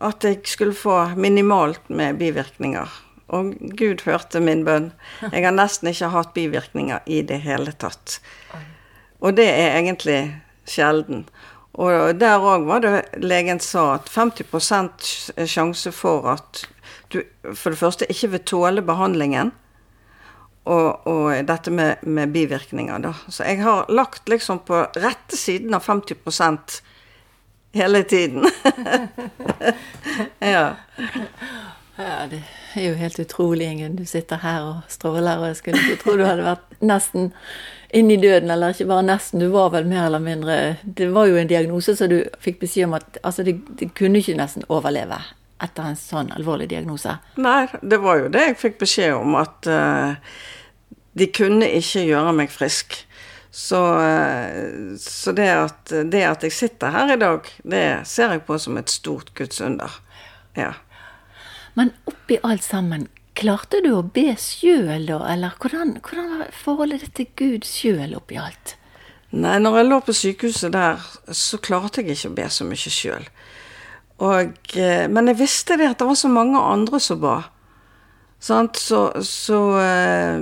At 0.03 0.27
jeg 0.27 0.41
skulle 0.51 0.75
få 0.75 0.97
minimalt 1.15 1.87
med 1.89 2.19
bivirkninger. 2.19 2.99
Og 3.31 3.53
Gud 3.79 4.03
hørte 4.05 4.41
min 4.43 4.65
bønn. 4.67 4.91
Jeg 5.31 5.45
har 5.45 5.55
nesten 5.55 5.91
ikke 5.91 6.11
hatt 6.11 6.33
bivirkninger 6.35 7.05
i 7.07 7.21
det 7.23 7.39
hele 7.45 7.71
tatt. 7.79 8.19
Og 9.21 9.37
det 9.37 9.47
er 9.47 9.77
egentlig 9.77 10.19
sjelden. 10.67 11.25
Og 11.79 12.19
der 12.19 12.43
òg 12.43 12.67
var 12.67 12.83
det 12.83 13.21
legen 13.23 13.61
sa 13.63 13.93
at 13.95 14.11
50 14.11 15.47
sjanse 15.47 15.93
for 15.95 16.27
at 16.33 16.65
du 17.11 17.21
for 17.55 17.71
det 17.71 17.79
første 17.79 18.07
ikke 18.11 18.33
vil 18.35 18.47
tåle 18.47 18.83
behandlingen. 18.83 19.53
Og, 20.69 21.07
og 21.09 21.31
dette 21.47 21.71
med, 21.73 22.03
med, 22.05 22.29
bivirkninger, 22.35 22.99
da. 23.01 23.15
Så 23.33 23.47
jeg 23.47 23.63
har 23.63 23.89
lagt 23.89 24.29
liksom 24.29 24.59
på 24.67 24.83
rette 24.93 25.37
siden 25.37 25.73
av 25.73 25.87
50% 25.87 26.75
hele 27.73 28.03
tiden. 28.03 28.45
ja. 30.53 30.75
Ja. 31.97 32.27
Det 32.31 32.41
er 32.79 32.87
jo 32.87 32.95
helt 32.99 33.19
utrolig, 33.19 33.67
Ingunn. 33.67 33.97
Du 33.99 34.05
sitter 34.05 34.41
her 34.41 34.63
og 34.63 34.91
stråler, 34.91 35.41
og 35.41 35.51
jeg 35.51 35.59
skulle 35.59 35.81
ikke 35.83 36.03
tro 36.03 36.15
du 36.19 36.25
hadde 36.25 36.47
vært 36.47 36.81
nesten 36.81 37.31
inn 37.93 38.11
i 38.11 38.17
døden, 38.17 38.51
eller 38.51 38.71
ikke 38.71 38.87
bare 38.87 39.03
nesten, 39.03 39.41
du 39.43 39.51
var 39.51 39.73
vel 39.73 39.87
mer 39.89 40.05
eller 40.05 40.23
mindre 40.23 40.57
Det 40.83 41.09
var 41.11 41.27
jo 41.27 41.35
en 41.35 41.49
diagnose 41.49 41.95
så 41.99 42.07
du 42.07 42.21
fikk 42.39 42.61
beskjed 42.63 42.87
om 42.87 42.95
at 42.95 43.19
altså, 43.19 43.43
det, 43.43 43.57
det 43.79 43.91
kunne 43.97 44.21
ikke 44.21 44.37
nesten 44.39 44.63
overleve 44.71 45.19
etter 45.61 45.91
en 45.91 45.99
sånn 45.99 46.31
alvorlig 46.33 46.69
diagnose? 46.71 47.17
Nei, 47.41 47.67
det 47.81 48.01
var 48.01 48.23
jo 48.23 48.31
det 48.33 48.47
jeg 48.47 48.59
fikk 48.63 48.79
beskjed 48.81 49.13
om, 49.13 49.35
at 49.37 49.69
uh, 49.69 50.15
de 51.17 51.27
kunne 51.29 51.67
ikke 51.77 52.05
gjøre 52.07 52.33
meg 52.37 52.53
frisk. 52.53 52.95
Så, 53.51 53.81
uh, 53.99 54.95
så 54.97 55.35
det, 55.37 55.49
at, 55.51 55.83
det, 55.91 56.23
at, 56.25 56.47
jeg 56.47 56.55
sitter 56.55 56.95
her 56.95 57.13
i 57.13 57.19
dag, 57.21 57.51
det 57.61 57.83
ser 58.09 58.37
jeg 58.37 58.45
på 58.47 58.57
som 58.61 58.79
et 58.81 58.89
stort 58.89 59.33
gudsunder. 59.37 59.99
Ja. 60.57 60.73
Men 61.77 61.93
oppi 62.09 62.37
alt 62.43 62.65
sammen, 62.65 63.07
klarte 63.37 63.79
du 63.83 63.93
å 63.95 64.03
be 64.03 64.33
sjøl 64.39 65.07
da, 65.07 65.21
eller 65.31 65.55
hvordan, 65.61 65.95
hvordan 66.03 66.29
var 66.35 66.53
forholdet 66.55 67.05
ditt 67.05 67.15
til 67.19 67.29
Gud 67.39 67.67
sjøl 67.67 68.15
oppi 68.17 68.39
alt? 68.41 68.75
Nei, 69.31 69.55
når 69.63 69.77
jeg 69.79 69.87
lå 69.87 70.01
på 70.03 70.15
sykehuset 70.15 70.73
der, 70.75 70.99
så 71.31 71.59
klarte 71.63 72.03
jeg 72.03 72.17
ikke 72.17 72.33
å 72.33 72.37
be 72.41 72.49
så 72.51 72.67
mye 72.67 72.91
sjøl. 72.91 73.29
Eh, 74.21 75.07
men 75.09 75.31
jeg 75.31 75.39
visste 75.39 75.79
det 75.79 75.87
at 75.87 76.01
det 76.01 76.07
var 76.09 76.19
så 76.19 76.29
mange 76.29 76.59
andre 76.59 76.99
som 77.01 77.21
ba. 77.21 77.39
Så, 78.41 78.67
så 79.21 79.59
eh, 79.77 80.41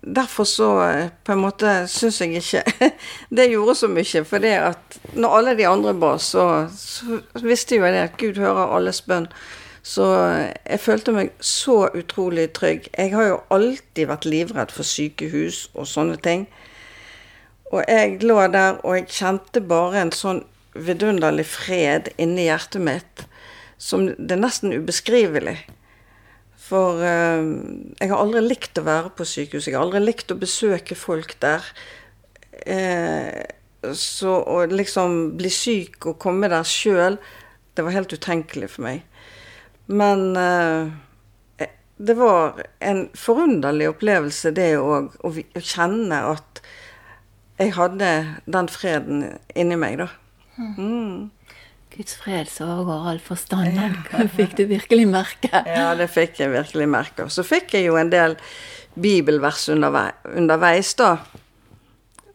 Derfor 0.00 0.44
så 0.44 0.68
eh, 0.84 1.06
på 1.24 1.32
en 1.32 1.40
måte 1.40 1.72
syns 1.88 2.20
jeg 2.20 2.36
ikke 2.36 2.90
det 3.36 3.50
gjorde 3.50 3.74
så 3.80 3.88
mye. 3.88 4.24
For 4.28 4.44
det 4.44 4.54
at 4.60 5.00
når 5.16 5.36
alle 5.38 5.56
de 5.58 5.66
andre 5.68 5.94
ba, 5.96 6.14
så, 6.20 6.68
så 6.76 7.20
visste 7.42 7.80
jo 7.80 7.88
jeg 7.88 7.96
det 7.96 8.06
at 8.06 8.20
Gud 8.20 8.40
hører 8.40 8.76
alles 8.76 9.02
bønn. 9.02 9.26
Så 9.82 10.04
jeg 10.66 10.80
følte 10.80 11.14
meg 11.16 11.32
så 11.40 11.88
utrolig 11.96 12.50
trygg. 12.56 12.90
Jeg 12.92 13.14
har 13.14 13.30
jo 13.30 13.40
alltid 13.54 14.10
vært 14.10 14.28
livredd 14.28 14.74
for 14.74 14.86
sykehus 14.86 15.68
og 15.72 15.88
sånne 15.88 16.18
ting. 16.20 16.46
Og 17.70 17.84
jeg 17.86 18.18
lå 18.26 18.36
der, 18.52 18.80
og 18.84 18.98
jeg 18.98 19.08
kjente 19.14 19.62
bare 19.64 20.02
en 20.02 20.12
sånn 20.12 20.42
vidunderlig 20.74 21.46
fred 21.50 22.12
inni 22.20 22.48
hjertet 22.48 22.82
mitt 22.82 23.26
som 23.80 24.10
det 24.12 24.36
er 24.36 24.42
nesten 24.42 24.74
ubeskrivelig. 24.76 25.56
For 26.60 27.00
eh, 27.02 27.46
jeg 27.96 28.10
har 28.12 28.20
aldri 28.20 28.42
likt 28.44 28.78
å 28.78 28.84
være 28.86 29.14
på 29.16 29.26
sykehus. 29.26 29.66
Jeg 29.66 29.78
har 29.78 29.86
aldri 29.86 30.02
likt 30.04 30.30
å 30.30 30.38
besøke 30.38 30.98
folk 30.98 31.34
der. 31.42 31.64
Eh, 32.68 33.40
så 33.96 34.34
å 34.44 34.60
liksom 34.68 35.38
bli 35.40 35.50
syk 35.50 36.10
og 36.10 36.20
komme 36.20 36.50
der 36.52 36.66
sjøl, 36.68 37.16
det 37.74 37.86
var 37.86 37.96
helt 37.96 38.12
utenkelig 38.12 38.74
for 38.74 38.84
meg. 38.90 39.06
Men 39.90 40.36
uh, 40.38 40.92
det 42.00 42.14
var 42.14 42.62
en 42.78 43.08
forunderlig 43.18 43.90
opplevelse, 43.90 44.54
det 44.56 44.70
òg, 44.78 45.16
å 45.26 45.32
kjenne 45.60 46.22
at 46.30 46.62
jeg 47.60 47.74
hadde 47.76 48.12
den 48.48 48.70
freden 48.72 49.26
inni 49.52 49.76
meg, 49.76 50.00
da. 50.00 50.06
Mm. 50.56 51.28
Guds 51.90 52.14
fred 52.16 52.48
som 52.48 52.70
overgår 52.72 53.10
all 53.10 53.20
forstand, 53.20 53.76
den 54.16 54.32
fikk 54.38 54.56
du 54.56 54.64
virkelig 54.70 55.04
merke. 55.10 55.50
Ja, 55.52 55.90
det 55.98 56.08
fikk 56.14 56.40
jeg 56.40 56.54
virkelig 56.54 56.88
merke. 56.88 57.28
Så 57.28 57.44
fikk 57.44 57.74
jeg 57.76 57.90
jo 57.90 57.98
en 58.00 58.12
del 58.12 58.38
bibelvers 58.96 59.68
underveis, 59.68 60.94
da. 60.96 61.12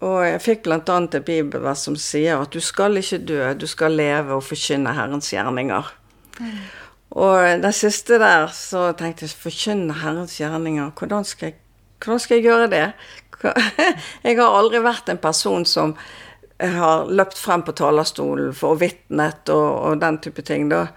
Og 0.06 0.20
jeg 0.28 0.42
fikk 0.44 0.66
bl.a. 0.68 0.80
et 0.84 1.22
bibelvers 1.26 1.88
som 1.88 1.98
sier 1.98 2.44
at 2.44 2.54
du 2.54 2.62
skal 2.62 3.00
ikke 3.02 3.24
dø, 3.26 3.42
du 3.58 3.66
skal 3.70 3.96
leve 3.98 4.36
og 4.38 4.46
forkynne 4.46 4.94
Herrens 4.94 5.32
gjerninger. 5.34 5.94
Mm. 6.38 6.58
Og 7.14 7.62
det 7.62 7.72
siste 7.78 8.18
der 8.20 8.50
så 8.56 8.90
tenkte 8.98 9.28
jeg 9.28 9.38
forkynne 9.40 10.00
Herrens 10.02 10.40
gjerninger, 10.40 10.92
hvordan 10.98 11.28
skal 11.28 11.52
jeg, 11.52 11.60
hvordan 12.04 12.20
skal 12.20 12.40
jeg 12.40 12.48
gjøre 12.50 12.72
det? 12.74 12.86
Jeg 14.26 14.38
har 14.40 14.56
aldri 14.58 14.80
vært 14.82 15.10
en 15.12 15.20
person 15.22 15.66
som 15.70 15.92
har 16.60 17.10
løpt 17.12 17.38
frem 17.38 17.62
på 17.68 17.76
talerstolen 17.76 18.54
for 18.56 18.80
vitnet 18.80 19.52
og, 19.54 19.68
og 19.86 20.00
den 20.02 20.18
type 20.24 20.42
ting, 20.48 20.70
da. 20.72 20.88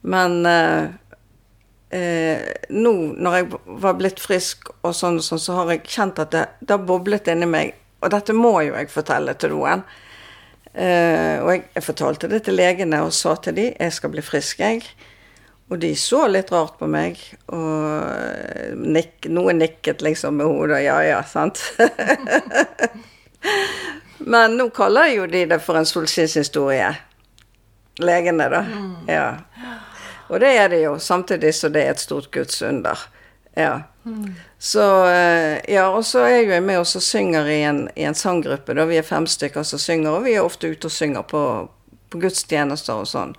Men 0.00 0.46
eh, 0.46 0.84
eh, 1.90 2.46
nå 2.70 2.92
når 3.18 3.36
jeg 3.36 3.48
var 3.82 3.98
blitt 3.98 4.22
frisk 4.22 4.70
og 4.80 4.94
sånn 4.96 5.18
og 5.20 5.26
sånn, 5.26 5.42
så 5.42 5.58
har 5.58 5.74
jeg 5.74 5.82
kjent 5.88 6.22
at 6.22 6.32
det, 6.34 6.44
det 6.62 6.76
har 6.76 6.86
boblet 6.86 7.28
inni 7.32 7.48
meg. 7.50 7.74
Og 8.00 8.14
dette 8.14 8.36
må 8.36 8.54
jo 8.64 8.76
jeg 8.78 8.92
fortelle 8.92 9.34
til 9.36 9.56
noen. 9.56 9.84
Eh, 10.70 11.36
og 11.42 11.50
jeg, 11.50 11.64
jeg, 11.74 11.84
fortalte 11.84 12.30
det 12.30 12.44
til 12.46 12.56
legene 12.56 13.02
og 13.02 13.12
sa 13.16 13.34
til 13.42 13.56
dem 13.58 13.72
jeg 13.74 13.96
skal 13.96 14.14
bli 14.14 14.24
frisk, 14.24 14.62
jeg. 14.62 14.86
Og 15.70 15.78
de 15.78 15.96
så 15.96 16.24
litt 16.28 16.50
rart 16.50 16.80
på 16.80 16.88
meg, 16.90 17.20
og 17.54 18.08
eh, 18.10 18.72
nik, 18.74 19.28
noen 19.30 19.60
nikket 19.62 20.02
liksom 20.02 20.40
med 20.40 20.50
hodet. 20.50 20.80
Ja 20.82 20.96
ja, 21.06 21.20
sant. 21.22 21.60
Men 24.32 24.56
nå 24.58 24.66
kaller 24.74 25.12
jo 25.14 25.28
de 25.30 25.44
det 25.52 25.60
for 25.62 25.78
en 25.78 25.86
solskinnshistorie. 25.86 26.90
Legene, 28.02 28.48
da. 28.50 28.64
Mm. 28.66 28.90
Ja. 29.06 29.28
Og 30.30 30.42
det 30.42 30.50
er 30.58 30.74
det 30.74 30.82
jo, 30.82 30.98
samtidig 30.98 31.54
som 31.54 31.72
det 31.72 31.86
er 31.86 31.94
et 31.94 32.02
stort 32.02 32.30
gudsunder. 32.34 33.06
Ja. 33.54 33.82
Mm. 34.04 34.34
Så 34.58 35.06
eh, 35.06 35.70
Ja, 35.70 35.88
og 35.90 36.04
så 36.06 36.26
er 36.26 36.36
jo 36.40 36.52
jeg 36.52 36.62
med 36.62 36.82
og 36.82 36.86
synger 36.86 37.46
i 37.46 37.62
en, 37.62 37.88
i 37.96 38.10
en 38.10 38.14
sanggruppe. 38.14 38.74
da 38.74 38.86
Vi 38.90 38.98
er 38.98 39.06
fem 39.06 39.26
stykker 39.26 39.62
som 39.62 39.78
synger, 39.78 40.10
og 40.10 40.24
vi 40.24 40.34
er 40.34 40.46
ofte 40.46 40.70
ute 40.70 40.90
og 40.90 40.92
synger 40.92 41.22
på, 41.22 41.42
på 42.10 42.22
gudstjenester 42.22 43.02
og 43.02 43.10
sånn. 43.10 43.34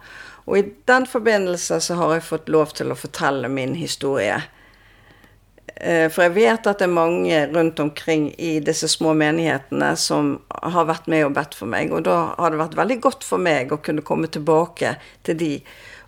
Og 0.51 0.57
i 0.59 0.65
den 0.89 1.05
forbindelse 1.07 1.77
så 1.79 1.95
har 1.95 2.17
jeg 2.17 2.27
fått 2.27 2.49
lov 2.51 2.73
til 2.75 2.91
å 2.91 2.97
fortelle 2.99 3.47
min 3.47 3.71
historie. 3.79 4.35
Eh, 5.75 6.09
for 6.11 6.25
jeg 6.25 6.35
vet 6.35 6.67
at 6.67 6.81
det 6.81 6.89
er 6.89 6.91
mange 6.91 7.37
rundt 7.53 7.79
omkring 7.79 8.27
i 8.35 8.57
disse 8.59 8.89
små 8.91 9.13
menighetene 9.15 9.93
som 9.95 10.33
har 10.51 10.89
vært 10.89 11.07
med 11.07 11.23
og 11.29 11.37
bedt 11.39 11.55
for 11.55 11.71
meg. 11.71 11.95
Og 11.95 12.03
da 12.03 12.17
har 12.35 12.51
det 12.51 12.59
vært 12.59 12.77
veldig 12.81 12.99
godt 13.07 13.23
for 13.23 13.39
meg 13.39 13.71
å 13.71 13.79
kunne 13.79 14.03
komme 14.03 14.27
tilbake 14.27 14.97
til 15.23 15.39
de 15.39 15.51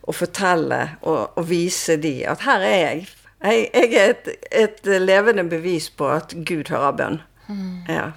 og 0.03 0.17
fortelle 0.19 0.81
og, 1.07 1.37
og 1.39 1.45
vise 1.47 1.95
de 2.03 2.17
at 2.27 2.43
her 2.43 2.67
er 2.67 2.79
jeg. 2.81 3.05
Jeg, 3.43 3.67
jeg 3.71 3.95
er 3.99 4.09
et, 4.11 4.27
et, 4.51 4.89
levende 4.99 5.47
bevis 5.47 5.87
på 5.91 6.11
at 6.11 6.35
Gud 6.47 6.67
hører 6.71 6.97
bønn. 6.99 7.21
Mm. 7.47 7.87
Ja. 7.87 8.09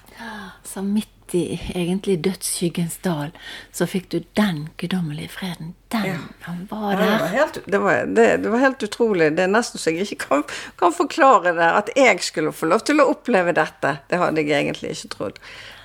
Så 0.66 0.82
midt 0.82 1.15
midt 1.26 1.34
i 1.34 1.60
egentlig 1.74 2.18
dødsskyggens 2.24 2.98
dal, 3.02 3.30
så 3.72 3.86
fikk 3.86 4.08
du 4.10 4.20
den 4.36 4.68
guddommelige 4.78 5.28
freden. 5.28 5.74
Den 5.90 6.04
Ja. 6.04 6.16
han 6.40 6.66
var 6.70 6.92
Ja, 6.92 6.98
det, 6.98 7.06
der. 7.06 7.18
var 7.18 7.28
helt, 7.28 7.58
det, 7.66 7.78
var, 7.78 8.06
det, 8.06 8.42
det 8.42 8.50
var 8.50 8.58
helt 8.58 8.82
utrolig. 8.82 9.36
Det 9.36 9.42
er 9.44 9.48
nesten 9.48 9.78
så 9.78 9.90
jeg 9.90 10.00
ikke 10.12 10.28
kan, 10.28 10.44
kan 10.78 10.92
forklare 10.92 11.54
det. 11.54 11.62
At 11.76 11.90
jeg 11.96 12.20
skulle 12.22 12.52
få 12.52 12.66
lov 12.66 12.80
til 12.80 13.00
å 13.00 13.10
oppleve 13.10 13.52
dette. 13.52 13.98
Det 14.10 14.18
hadde 14.18 14.40
jeg 14.42 14.50
egentlig 14.64 14.90
ikke 14.90 15.08
trodd. 15.08 15.38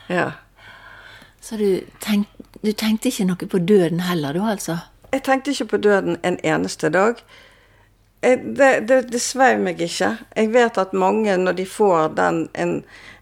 Ja. 0.10 0.32
Så 1.42 1.58
du, 1.58 1.82
tenk, 2.00 2.28
du 2.62 2.72
tenkte 2.72 3.10
ikke 3.10 3.26
noe 3.26 3.48
på 3.48 3.58
døden 3.60 4.00
heller, 4.00 4.34
du 4.34 4.42
altså? 4.42 4.78
Jeg 5.12 5.24
tenkte 5.24 5.52
ikke 5.52 5.66
på 5.66 5.78
døden 5.78 6.18
en 6.24 6.38
eneste 6.44 6.90
dag. 6.90 7.16
Jeg, 8.22 8.42
det, 8.58 8.70
det, 8.86 8.98
det 9.10 9.20
sveiv 9.22 9.64
meg 9.66 9.80
ikke. 9.82 10.12
Jeg 10.38 10.52
vet 10.54 10.78
at 10.78 10.94
mange, 10.94 11.34
når 11.42 11.56
de 11.58 11.66
får 11.66 12.12
den, 12.20 12.44
en, 12.54 12.74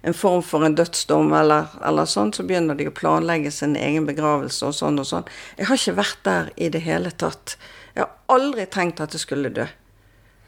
en 0.03 0.15
form 0.15 0.43
for 0.43 0.65
en 0.67 0.75
dødsdom 0.75 1.31
eller, 1.39 1.71
eller 1.87 2.09
sånn, 2.09 2.33
så 2.35 2.43
begynner 2.43 2.75
de 2.75 2.89
å 2.89 2.95
planlegge 2.95 3.51
sin 3.55 3.77
egen 3.79 4.07
begravelse 4.09 4.67
og 4.67 4.75
sånn 4.75 4.99
og 4.99 5.07
sånn. 5.07 5.29
Jeg 5.55 5.69
har 5.69 5.79
ikke 5.79 5.99
vært 6.01 6.23
der 6.27 6.49
i 6.59 6.71
det 6.73 6.83
hele 6.83 7.13
tatt. 7.15 7.55
Jeg 7.93 8.03
har 8.03 8.35
aldri 8.35 8.67
tenkt 8.67 8.99
at 9.03 9.15
jeg 9.15 9.23
skulle 9.23 9.53
dø. 9.55 9.69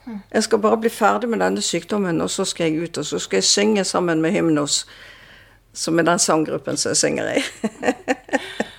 Jeg 0.04 0.42
skal 0.42 0.60
bare 0.60 0.80
bli 0.82 0.90
ferdig 0.90 1.30
med 1.30 1.40
denne 1.40 1.62
sykdommen, 1.62 2.20
og 2.20 2.30
så 2.30 2.44
skal 2.48 2.68
jeg 2.68 2.90
ut, 2.90 2.98
og 2.98 3.06
så 3.06 3.20
skal 3.22 3.38
jeg 3.38 3.48
synge 3.48 3.84
sammen 3.88 4.20
med 4.20 4.34
Hymnos, 4.34 4.82
som 5.72 5.98
er 5.98 6.10
den 6.10 6.20
sanggruppen 6.20 6.76
som 6.76 6.92
jeg 6.92 7.00
synger 7.06 7.32
i. 7.38 7.42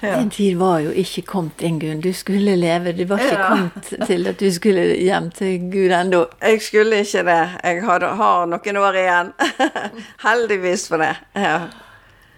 Din 0.00 0.30
tid 0.30 0.56
var 0.60 0.78
jo 0.84 0.90
ikke 0.94 1.22
kommet, 1.26 1.62
Ingunn. 1.62 2.00
Du 2.00 2.12
skulle 2.14 2.54
leve. 2.56 2.92
Du 2.94 3.04
var 3.10 3.18
ikke 3.18 3.34
Ja. 3.34 3.48
kommet 3.48 4.06
til 4.06 4.26
at 4.30 4.38
du 4.38 4.46
skulle 4.54 4.84
hjem 5.02 5.30
til 5.34 5.58
Gud 5.72 5.90
ennå. 5.90 6.20
Jeg 6.42 6.60
skulle 6.62 7.00
ikke 7.02 7.24
det. 7.26 7.40
Jeg 7.64 7.82
har, 7.82 8.04
har 8.20 8.46
noen 8.46 8.76
år 8.76 8.94
igjen. 9.00 9.32
Heldigvis 10.26 10.88
for 10.88 11.02
det. 11.02 11.16
Ja. 11.34 11.58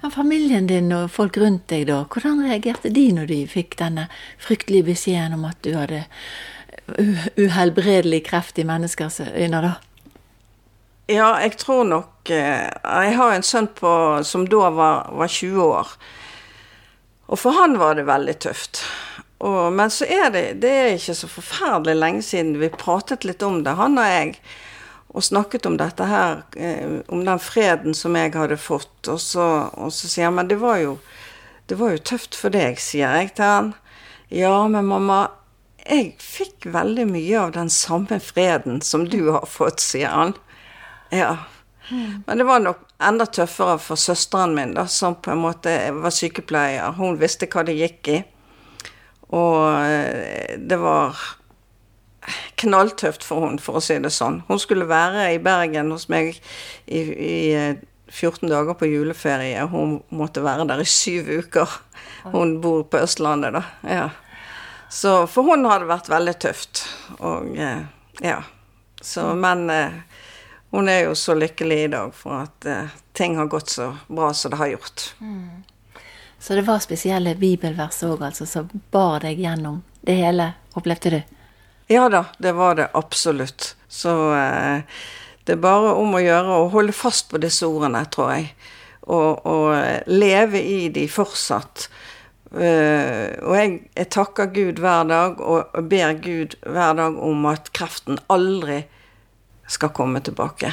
Men 0.03 0.11
familien 0.11 0.67
din 0.67 0.93
og 0.97 1.11
folk 1.13 1.37
rundt 1.37 1.67
deg, 1.69 1.87
da, 1.91 1.99
hvordan 2.09 2.41
reagerte 2.49 2.89
de 2.89 3.11
når 3.13 3.27
de 3.29 3.43
fikk 3.47 3.77
denne 3.79 4.07
fryktelige 4.41 4.87
beskjeden 4.89 5.35
om 5.37 5.45
at 5.45 5.61
du 5.61 5.75
hadde 5.77 6.07
uhelbredelig 7.37 8.23
kreft 8.27 8.59
i 8.59 8.65
menneskers 8.65 9.21
øyne, 9.21 9.61
da? 9.63 9.73
ja, 11.11 11.35
jeg 11.43 11.57
tror 11.59 11.85
nok 11.85 12.31
eh, 12.31 12.71
Jeg 12.85 13.17
har 13.17 13.35
en 13.35 13.43
sønn 13.43 13.67
på, 13.75 13.93
som 14.25 14.47
da 14.49 14.71
var, 14.71 15.11
var 15.13 15.27
20 15.29 15.63
år. 15.63 15.89
Og 17.31 17.39
for 17.39 17.55
han 17.55 17.79
var 17.79 17.95
det 17.97 18.09
veldig 18.09 18.37
tøft. 18.43 18.83
Og, 19.41 19.71
men 19.73 19.93
så 19.93 20.05
er 20.11 20.33
det, 20.35 20.45
det 20.61 20.71
er 20.71 20.91
ikke 20.97 21.17
så 21.17 21.31
forferdelig 21.31 21.97
lenge 21.97 22.25
siden 22.27 22.59
vi 22.61 22.73
pratet 22.75 23.25
litt 23.25 23.43
om 23.47 23.63
det, 23.65 23.77
han 23.79 23.97
og 24.01 24.11
jeg. 24.11 24.35
Og 25.11 25.25
snakket 25.27 25.67
om 25.67 25.79
dette 25.79 26.07
her, 26.07 26.43
eh, 26.59 27.01
om 27.11 27.25
den 27.27 27.41
freden 27.43 27.97
som 27.97 28.19
jeg 28.19 28.35
hadde 28.35 28.59
fått. 28.61 28.99
Og 29.09 29.23
så, 29.23 29.47
og 29.73 29.95
så 29.95 30.11
sier 30.11 30.29
han 30.29 30.37
men 30.39 30.51
det 30.51 30.61
var 30.61 30.83
jo 30.83 30.99
det 31.71 31.79
var 31.79 31.93
jo 31.95 32.03
tøft 32.03 32.35
for 32.35 32.51
deg, 32.51 32.81
sier 32.83 33.13
jeg 33.15 33.29
til 33.39 33.47
han. 33.47 33.69
Ja, 34.35 34.67
men 34.67 34.89
mamma, 34.91 35.21
jeg 35.85 36.17
fikk 36.19 36.67
veldig 36.75 37.05
mye 37.07 37.37
av 37.45 37.53
den 37.55 37.71
samme 37.71 38.19
freden 38.19 38.81
som 38.83 39.05
du 39.07 39.31
har 39.31 39.47
fått, 39.47 39.79
sier 39.79 40.11
han. 40.11 40.35
Ja. 41.15 41.37
Men 41.91 42.43
det 42.43 42.47
var 42.49 42.65
nok 42.65 42.83
enda 43.01 43.27
tøffere 43.27 43.79
for 43.83 44.01
søsteren 44.01 44.55
min, 44.57 44.75
da, 44.77 44.87
som 44.91 45.17
på 45.17 45.33
en 45.33 45.43
måte 45.43 45.75
var 45.97 46.15
sykepleier. 46.15 46.97
Hun 46.99 47.19
visste 47.21 47.49
hva 47.51 47.65
det 47.67 47.79
gikk 47.79 48.13
i. 48.13 48.23
Og 49.37 49.61
eh, 49.87 50.57
det 50.59 50.79
var 50.81 51.19
knalltøft 52.61 53.25
for 53.25 53.47
hun, 53.47 53.61
for 53.63 53.79
å 53.79 53.85
si 53.85 53.97
det 54.03 54.13
sånn. 54.15 54.43
Hun 54.49 54.61
skulle 54.61 54.89
være 54.91 55.31
i 55.35 55.43
Bergen 55.43 55.93
hos 55.95 56.09
meg 56.13 56.35
i, 56.87 57.01
i 57.01 57.37
eh, 57.57 57.79
14 58.11 58.51
dager 58.51 58.75
på 58.75 58.91
juleferie. 58.91 59.63
Hun 59.71 60.01
måtte 60.09 60.43
være 60.45 60.67
der 60.69 60.83
i 60.83 60.89
syv 60.89 61.31
uker. 61.31 61.79
Hun 62.35 62.59
bor 62.63 62.83
på 62.91 63.01
Østlandet, 63.05 63.55
da. 63.55 63.65
Ja. 63.87 64.09
Så 64.91 65.27
for 65.31 65.47
hun 65.47 65.65
har 65.71 65.81
det 65.81 65.91
vært 65.93 66.11
veldig 66.11 66.35
tøft. 66.43 66.83
Og 67.23 67.55
eh, 67.55 67.85
ja. 68.27 68.41
Så, 69.01 69.31
men 69.39 69.71
eh, 69.71 70.01
hun 70.71 70.89
er 70.89 71.01
jo 71.01 71.15
så 71.15 71.35
lykkelig 71.35 71.85
i 71.85 71.89
dag 71.89 72.15
for 72.15 72.45
at 72.45 72.67
eh, 72.67 72.93
ting 73.13 73.37
har 73.37 73.51
gått 73.51 73.69
så 73.71 73.97
bra 74.09 74.35
som 74.35 74.51
det 74.51 74.57
har 74.57 74.67
gjort. 74.67 75.07
Så 76.39 76.55
det 76.55 76.63
var 76.63 76.79
spesielle 76.79 77.35
bibelvers 77.35 78.03
òg, 78.07 78.23
altså, 78.23 78.47
som 78.47 78.69
bar 78.91 79.21
deg 79.27 79.41
gjennom 79.43 79.83
det 80.07 80.21
hele, 80.23 80.53
opplevde 80.79 81.11
du? 81.11 81.21
Ja 81.91 82.07
da, 82.09 82.25
det 82.39 82.53
var 82.55 82.79
det 82.79 82.89
absolutt. 82.95 83.75
Så 83.89 84.15
eh, 84.37 84.87
det 85.45 85.57
er 85.57 85.65
bare 85.65 85.97
om 85.99 86.15
å 86.15 86.23
gjøre 86.23 86.61
å 86.63 86.71
holde 86.71 86.95
fast 86.95 87.33
på 87.33 87.43
disse 87.43 87.67
ordene, 87.67 88.05
tror 88.07 88.31
jeg. 88.37 88.53
Og, 89.11 89.43
og 89.43 89.67
eh, 89.75 90.07
leve 90.07 90.63
i 90.63 90.87
de 90.95 91.09
fortsatt. 91.11 91.89
Uh, 92.51 93.31
og 93.47 93.53
jeg, 93.55 93.75
jeg 93.95 94.09
takker 94.11 94.49
Gud 94.51 94.81
hver 94.83 95.05
dag 95.07 95.37
og 95.39 95.77
ber 95.87 96.17
Gud 96.19 96.57
hver 96.67 96.97
dag 96.99 97.15
om 97.23 97.45
at 97.47 97.71
kreften 97.79 98.19
aldri 98.27 98.81
skal 98.81 99.00
komme 99.95 100.21
tilbake. 100.21 100.73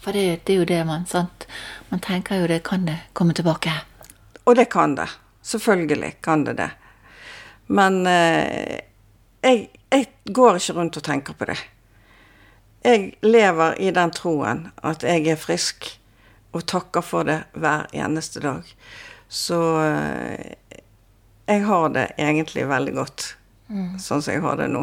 For 0.00 0.12
det, 0.12 0.44
det 0.44 0.52
er 0.52 0.58
jo 0.58 0.68
det 0.68 0.84
man 0.88 1.06
sant? 1.06 1.46
Man 1.88 2.00
tenker 2.00 2.40
jo 2.40 2.46
det 2.46 2.62
kan 2.64 2.86
det 2.86 2.98
komme 3.12 3.34
tilbake. 3.34 3.72
Og 4.44 4.56
det 4.56 4.68
kan 4.72 4.94
det. 4.94 5.08
Selvfølgelig 5.42 6.14
kan 6.20 6.44
det 6.44 6.56
det. 6.56 6.70
Men 7.66 8.06
eh, 8.06 8.80
jeg, 9.40 9.68
jeg 9.90 10.06
går 10.24 10.56
ikke 10.56 10.76
rundt 10.76 10.96
og 10.96 11.04
tenker 11.04 11.36
på 11.38 11.48
det. 11.50 11.58
Jeg 12.82 13.12
lever 13.22 13.76
i 13.80 13.90
den 13.92 14.12
troen 14.16 14.68
at 14.82 15.04
jeg 15.04 15.28
er 15.28 15.40
frisk, 15.40 15.86
og 16.56 16.64
takker 16.66 17.04
for 17.04 17.28
det 17.28 17.42
hver 17.52 17.86
eneste 17.94 18.40
dag. 18.42 18.66
Så 19.28 19.60
eh, 19.84 20.56
jeg 21.46 21.64
har 21.66 21.88
det 21.94 22.06
egentlig 22.18 22.66
veldig 22.70 22.94
godt, 22.96 23.26
sånn 24.02 24.22
som 24.22 24.32
jeg 24.32 24.42
har 24.42 24.58
det 24.58 24.68
nå. 24.72 24.82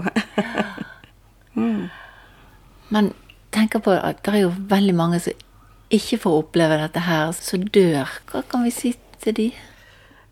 Men 2.94 3.12
tenker 3.56 3.84
på 3.84 3.96
at 3.96 4.24
det 4.26 4.34
er 4.34 4.46
jo 4.46 4.54
veldig 4.70 4.96
mange 4.98 5.20
som 5.24 5.46
ikke 5.94 6.20
får 6.26 6.40
oppleve 6.42 6.80
dette 6.82 7.04
her, 7.06 7.32
som 7.32 7.64
dør. 7.64 8.12
Hva 8.32 8.44
kan 8.52 8.66
vi 8.68 8.74
si 8.76 8.94
til 9.24 9.38
de? 9.38 9.48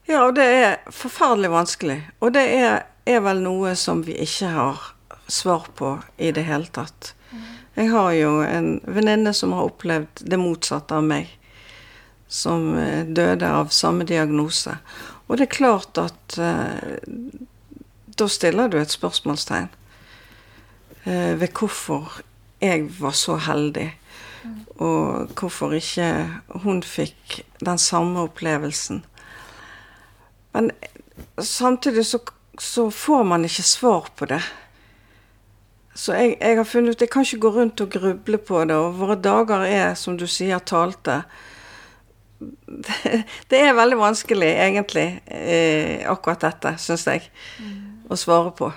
Ja, 0.06 0.26
og 0.28 0.36
det 0.38 0.46
er 0.46 0.76
forferdelig 0.94 1.52
vanskelig. 1.54 2.00
Og 2.20 2.36
det 2.36 2.44
er, 2.58 2.84
er 3.08 3.24
vel 3.26 3.42
noe 3.46 3.74
som 3.80 4.04
vi 4.06 4.18
ikke 4.22 4.52
har 4.54 4.84
svar 5.32 5.70
på 5.76 5.96
i 6.22 6.32
det 6.36 6.44
hele 6.46 6.70
tatt. 6.74 7.16
Jeg 7.76 7.90
har 7.92 8.12
jo 8.16 8.38
en 8.44 8.78
venninne 8.88 9.34
som 9.36 9.52
har 9.56 9.68
opplevd 9.68 10.22
det 10.24 10.40
motsatte 10.40 10.96
av 10.96 11.04
meg. 11.04 11.32
Som 12.28 12.72
eh, 12.80 13.04
døde 13.06 13.48
av 13.48 13.74
samme 13.76 14.06
diagnose. 14.08 14.78
Og 15.28 15.38
det 15.38 15.48
er 15.48 15.58
klart 15.58 16.00
at 16.00 16.38
eh, 16.42 16.96
da 18.16 18.28
stiller 18.32 18.72
du 18.72 18.80
et 18.80 18.94
spørsmålstegn 18.94 19.68
eh, 21.04 21.34
ved 21.36 21.52
hvorfor 21.52 22.22
jeg 22.66 22.90
var 23.00 23.16
så 23.18 23.38
heldig. 23.42 23.90
Og 24.76 25.32
hvorfor 25.40 25.74
ikke 25.78 26.10
hun 26.66 26.84
fikk 26.84 27.40
den 27.64 27.80
samme 27.82 28.26
opplevelsen. 28.28 29.04
Men 30.54 30.72
samtidig 31.40 32.06
så, 32.06 32.20
så 32.60 32.90
får 32.90 33.24
man 33.24 33.48
ikke 33.48 33.64
svar 33.64 34.12
på 34.16 34.28
det. 34.30 34.42
Så 35.96 36.14
jeg, 36.14 36.36
jeg 36.42 36.58
har 36.60 36.68
funnet 36.68 36.96
ut 36.96 37.02
Jeg 37.02 37.10
kan 37.10 37.24
ikke 37.24 37.40
gå 37.46 37.52
rundt 37.56 37.82
og 37.82 37.92
gruble 37.92 38.38
på 38.38 38.64
det. 38.68 38.76
Og 38.76 38.98
våre 39.00 39.16
dager 39.16 39.64
er, 39.64 39.94
som 39.96 40.18
du 40.20 40.28
sier, 40.28 40.60
talte. 40.60 41.22
Det, 42.40 43.22
det 43.52 43.62
er 43.64 43.78
veldig 43.78 44.00
vanskelig, 44.02 44.50
egentlig, 44.68 45.08
eh, 45.32 46.04
akkurat 46.12 46.44
dette, 46.44 46.76
syns 46.84 47.08
jeg, 47.08 47.30
å 48.12 48.20
svare 48.20 48.52
på. 48.58 48.74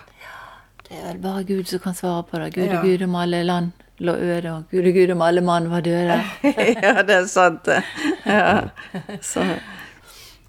Det 0.89 0.97
er 0.97 1.05
vel 1.11 1.19
bare 1.21 1.45
Gud 1.45 1.69
som 1.69 1.83
kan 1.85 1.95
svare 1.95 2.23
på 2.23 2.39
det. 2.41 2.55
Gud 2.55 2.71
Ja. 2.73 2.83
Gud 2.83 3.03
om 3.03 3.15
alle 3.15 3.43
land 3.45 3.73
lå 3.99 4.13
øde, 4.13 4.53
og 4.53 4.63
Gud 4.71 4.87
og 4.87 4.95
Gud 4.95 5.11
om 5.11 5.23
alle 5.23 5.41
mann 5.41 5.71
var 5.71 5.81
døde. 5.81 6.21
ja, 6.83 7.03
det 7.03 7.17
er 7.17 7.27
sant, 7.27 7.67
det. 7.67 7.83
Ja. 8.27 8.69
Så 9.21 9.45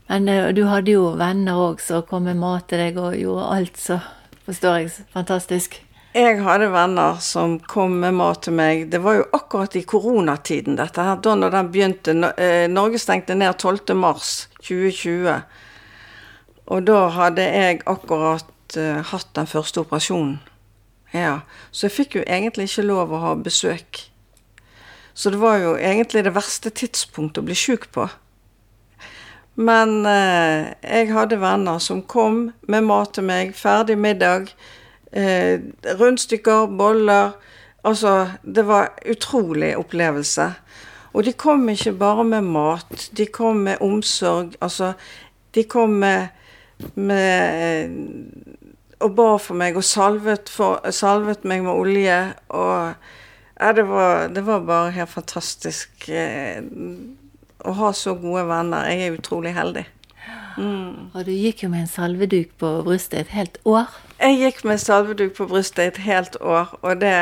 Men 0.09 0.29
eh, 0.29 0.53
du 0.53 0.65
hadde 0.65 0.91
jo 0.91 1.11
venner 1.17 1.53
òg 1.53 1.81
som 1.81 2.01
kom 2.01 2.23
med 2.23 2.39
mat 2.39 2.69
til 2.69 2.79
deg 2.81 2.97
og 2.97 3.17
gjorde 3.17 3.51
alt 3.57 3.77
så 3.77 3.99
forstår 4.45 4.77
jeg 4.79 4.91
fantastisk. 5.13 5.81
Jeg 6.15 6.39
hadde 6.41 6.71
venner 6.73 7.19
som 7.21 7.59
kom 7.59 7.99
med 8.01 8.15
mat 8.17 8.41
til 8.41 8.55
meg. 8.57 8.87
Det 8.89 9.03
var 9.03 9.19
jo 9.19 9.27
akkurat 9.33 9.75
i 9.77 9.83
koronatiden, 9.85 10.79
dette 10.79 11.03
her. 11.05 11.19
Da 11.21 11.35
når 11.37 11.53
den 11.53 11.69
begynte. 11.71 12.15
Eh, 12.37 12.65
Norge 12.71 12.97
stengte 12.97 13.35
ned 13.37 13.53
12. 13.59 13.93
mars 13.95 14.47
2020. 14.63 15.35
Og 16.65 16.87
da 16.87 17.03
hadde 17.13 17.45
jeg 17.45 17.83
akkurat 17.85 18.49
eh, 18.77 19.01
hatt 19.11 19.29
den 19.35 19.47
første 19.47 19.81
operasjonen. 19.81 20.39
Ja. 21.13 21.39
Så 21.71 21.87
jeg 21.87 21.95
fikk 21.95 22.15
jo 22.19 22.23
egentlig 22.27 22.69
ikke 22.69 22.85
lov 22.85 23.13
å 23.13 23.21
ha 23.23 23.35
besøk. 23.35 24.05
Så 25.13 25.33
det 25.33 25.41
var 25.41 25.57
jo 25.57 25.75
egentlig 25.75 26.23
det 26.23 26.35
verste 26.35 26.69
tidspunktet 26.69 27.41
å 27.41 27.47
bli 27.47 27.57
sjuk 27.57 27.89
på. 27.95 28.07
Men 29.59 30.05
eh, 30.07 30.69
jeg 30.83 31.09
hadde 31.11 31.41
venner 31.41 31.81
som 31.83 32.03
kom 32.07 32.49
med 32.67 32.85
mat 32.87 33.17
til 33.17 33.25
meg, 33.27 33.55
ferdig 33.57 33.97
middag, 33.99 34.53
eh, 35.11 35.59
rundstykker, 35.99 36.69
boller 36.79 37.35
Altså, 37.83 38.29
det 38.55 38.67
var 38.67 38.89
utrolig 39.07 39.77
opplevelse. 39.77 40.53
Og 41.13 41.25
de 41.25 41.31
kom 41.33 41.69
ikke 41.69 41.93
bare 41.93 42.23
med 42.23 42.41
mat, 42.41 43.09
de 43.17 43.25
kom 43.25 43.55
med 43.55 43.77
omsorg. 43.81 44.55
Altså, 44.61 44.93
de 45.55 45.63
kom 45.63 45.89
med, 45.89 46.27
med 46.95 47.89
og 48.99 49.15
ba 49.15 49.29
for 49.39 49.59
meg 49.59 49.77
og 49.79 49.85
salvet, 49.87 50.51
for, 50.51 50.83
salvet 50.95 51.45
meg 51.47 51.63
med 51.63 51.71
olje. 51.71 52.17
Og 52.49 52.91
ja, 53.59 53.71
det, 53.75 53.85
var, 53.87 54.27
det 54.33 54.43
var 54.47 54.67
bare 54.67 54.91
helt 54.95 55.13
fantastisk 55.13 56.09
eh, 56.11 56.59
å 57.63 57.75
ha 57.79 57.93
så 57.95 58.15
gode 58.19 58.45
venner. 58.49 58.89
Jeg 58.91 59.07
er 59.07 59.17
utrolig 59.19 59.55
heldig. 59.55 59.85
Mm. 60.59 61.15
Og 61.15 61.23
du 61.23 61.31
gikk 61.31 61.63
jo 61.63 61.71
med 61.71 61.85
en 61.85 61.91
salveduk 61.91 62.51
på 62.59 62.75
brystet 62.83 63.23
et 63.23 63.33
helt 63.37 63.59
år? 63.67 63.91
Jeg 64.19 64.39
gikk 64.41 64.63
med 64.67 64.81
salveduk 64.83 65.35
på 65.37 65.47
brystet 65.47 65.93
et 65.93 66.03
helt 66.03 66.35
år, 66.43 66.75
og 66.83 66.99
det 67.03 67.15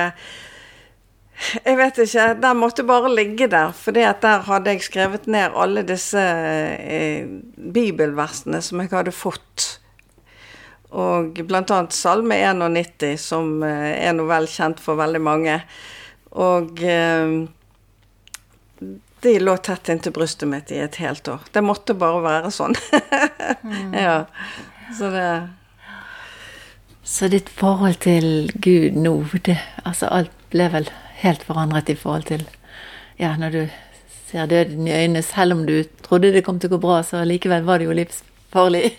jeg 1.37 1.77
vet 1.77 1.99
ikke. 2.01 2.23
Den 2.41 2.57
måtte 2.57 2.81
bare 2.87 3.11
ligge 3.13 3.45
der. 3.51 3.69
For 3.77 3.93
der 3.93 4.39
hadde 4.47 4.71
jeg 4.73 4.87
skrevet 4.87 5.27
ned 5.29 5.53
alle 5.53 5.83
disse 5.85 6.17
eh, 6.17 7.27
bibelversene 7.73 8.61
som 8.65 8.81
jeg 8.81 8.89
hadde 8.89 9.13
fått 9.13 9.67
og 10.95 11.39
annet 11.51 11.93
Salme 11.93 12.37
91, 12.39 13.17
som 13.19 13.63
eh, 13.63 14.07
er 14.07 14.13
noe 14.15 14.29
vel 14.29 14.47
kjent 14.47 14.79
for 14.79 14.99
veldig 14.99 15.21
mange. 15.21 15.59
Og 16.31 16.79
eh, 16.83 17.47
de 19.21 19.39
lå 19.39 19.57
tett 19.57 19.89
inntil 19.89 20.13
brystet 20.15 20.47
mitt 20.49 20.71
i 20.71 20.79
et 20.79 20.99
helt 21.01 21.27
år. 21.27 21.43
Det 21.51 21.63
måtte 21.65 21.97
bare 21.97 22.23
være 22.23 22.53
sånn. 22.53 22.77
Ja. 23.93 24.25
Så 24.95 25.09
det 25.11 25.49
Så 27.03 27.27
ditt 27.31 27.49
forhold 27.49 27.99
til 28.03 28.51
Gud 28.55 28.95
nå, 28.95 29.13
det, 29.43 29.57
altså 29.83 30.07
alt 30.11 30.31
ble 30.51 30.69
vel 30.71 30.87
helt 31.23 31.43
forandret 31.43 31.89
i 31.89 31.95
forhold 31.95 32.27
til 32.29 32.45
Ja, 33.17 33.35
når 33.35 33.51
du 33.51 33.61
ser 34.29 34.45
døden 34.45 34.87
i 34.87 34.93
øynene, 34.93 35.23
selv 35.23 35.55
om 35.55 35.65
du 35.65 35.83
trodde 36.03 36.31
det 36.31 36.43
kom 36.45 36.59
til 36.59 36.69
å 36.69 36.75
gå 36.75 36.81
bra, 36.83 37.01
så 37.03 37.23
likevel 37.25 37.63
var 37.65 37.79
det 37.79 37.87
jo 37.87 37.95
livsfarlig. 37.95 38.91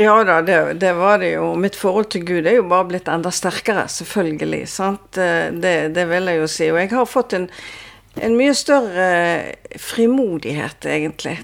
Ja 0.00 0.14
da, 0.24 0.38
det, 0.42 0.74
det, 0.80 0.92
var 0.96 1.18
det 1.20 1.34
jo. 1.34 1.50
Mitt 1.60 1.76
forhold 1.76 2.06
til 2.14 2.22
Gud 2.24 2.46
er 2.48 2.54
jo 2.56 2.64
bare 2.70 2.86
blitt 2.88 3.08
enda 3.12 3.28
sterkere, 3.28 3.84
selvfølgelig. 3.92 4.62
Sant? 4.72 5.12
Det, 5.12 5.74
det 5.92 6.06
vil 6.08 6.30
jeg 6.30 6.40
jo 6.40 6.46
si. 6.48 6.68
Og 6.72 6.78
jeg 6.80 6.88
har 6.94 7.04
fått 7.04 7.34
en, 7.36 7.44
en 8.16 8.36
mye 8.38 8.54
større 8.56 9.10
frimodighet, 9.76 10.88
egentlig. 10.88 11.36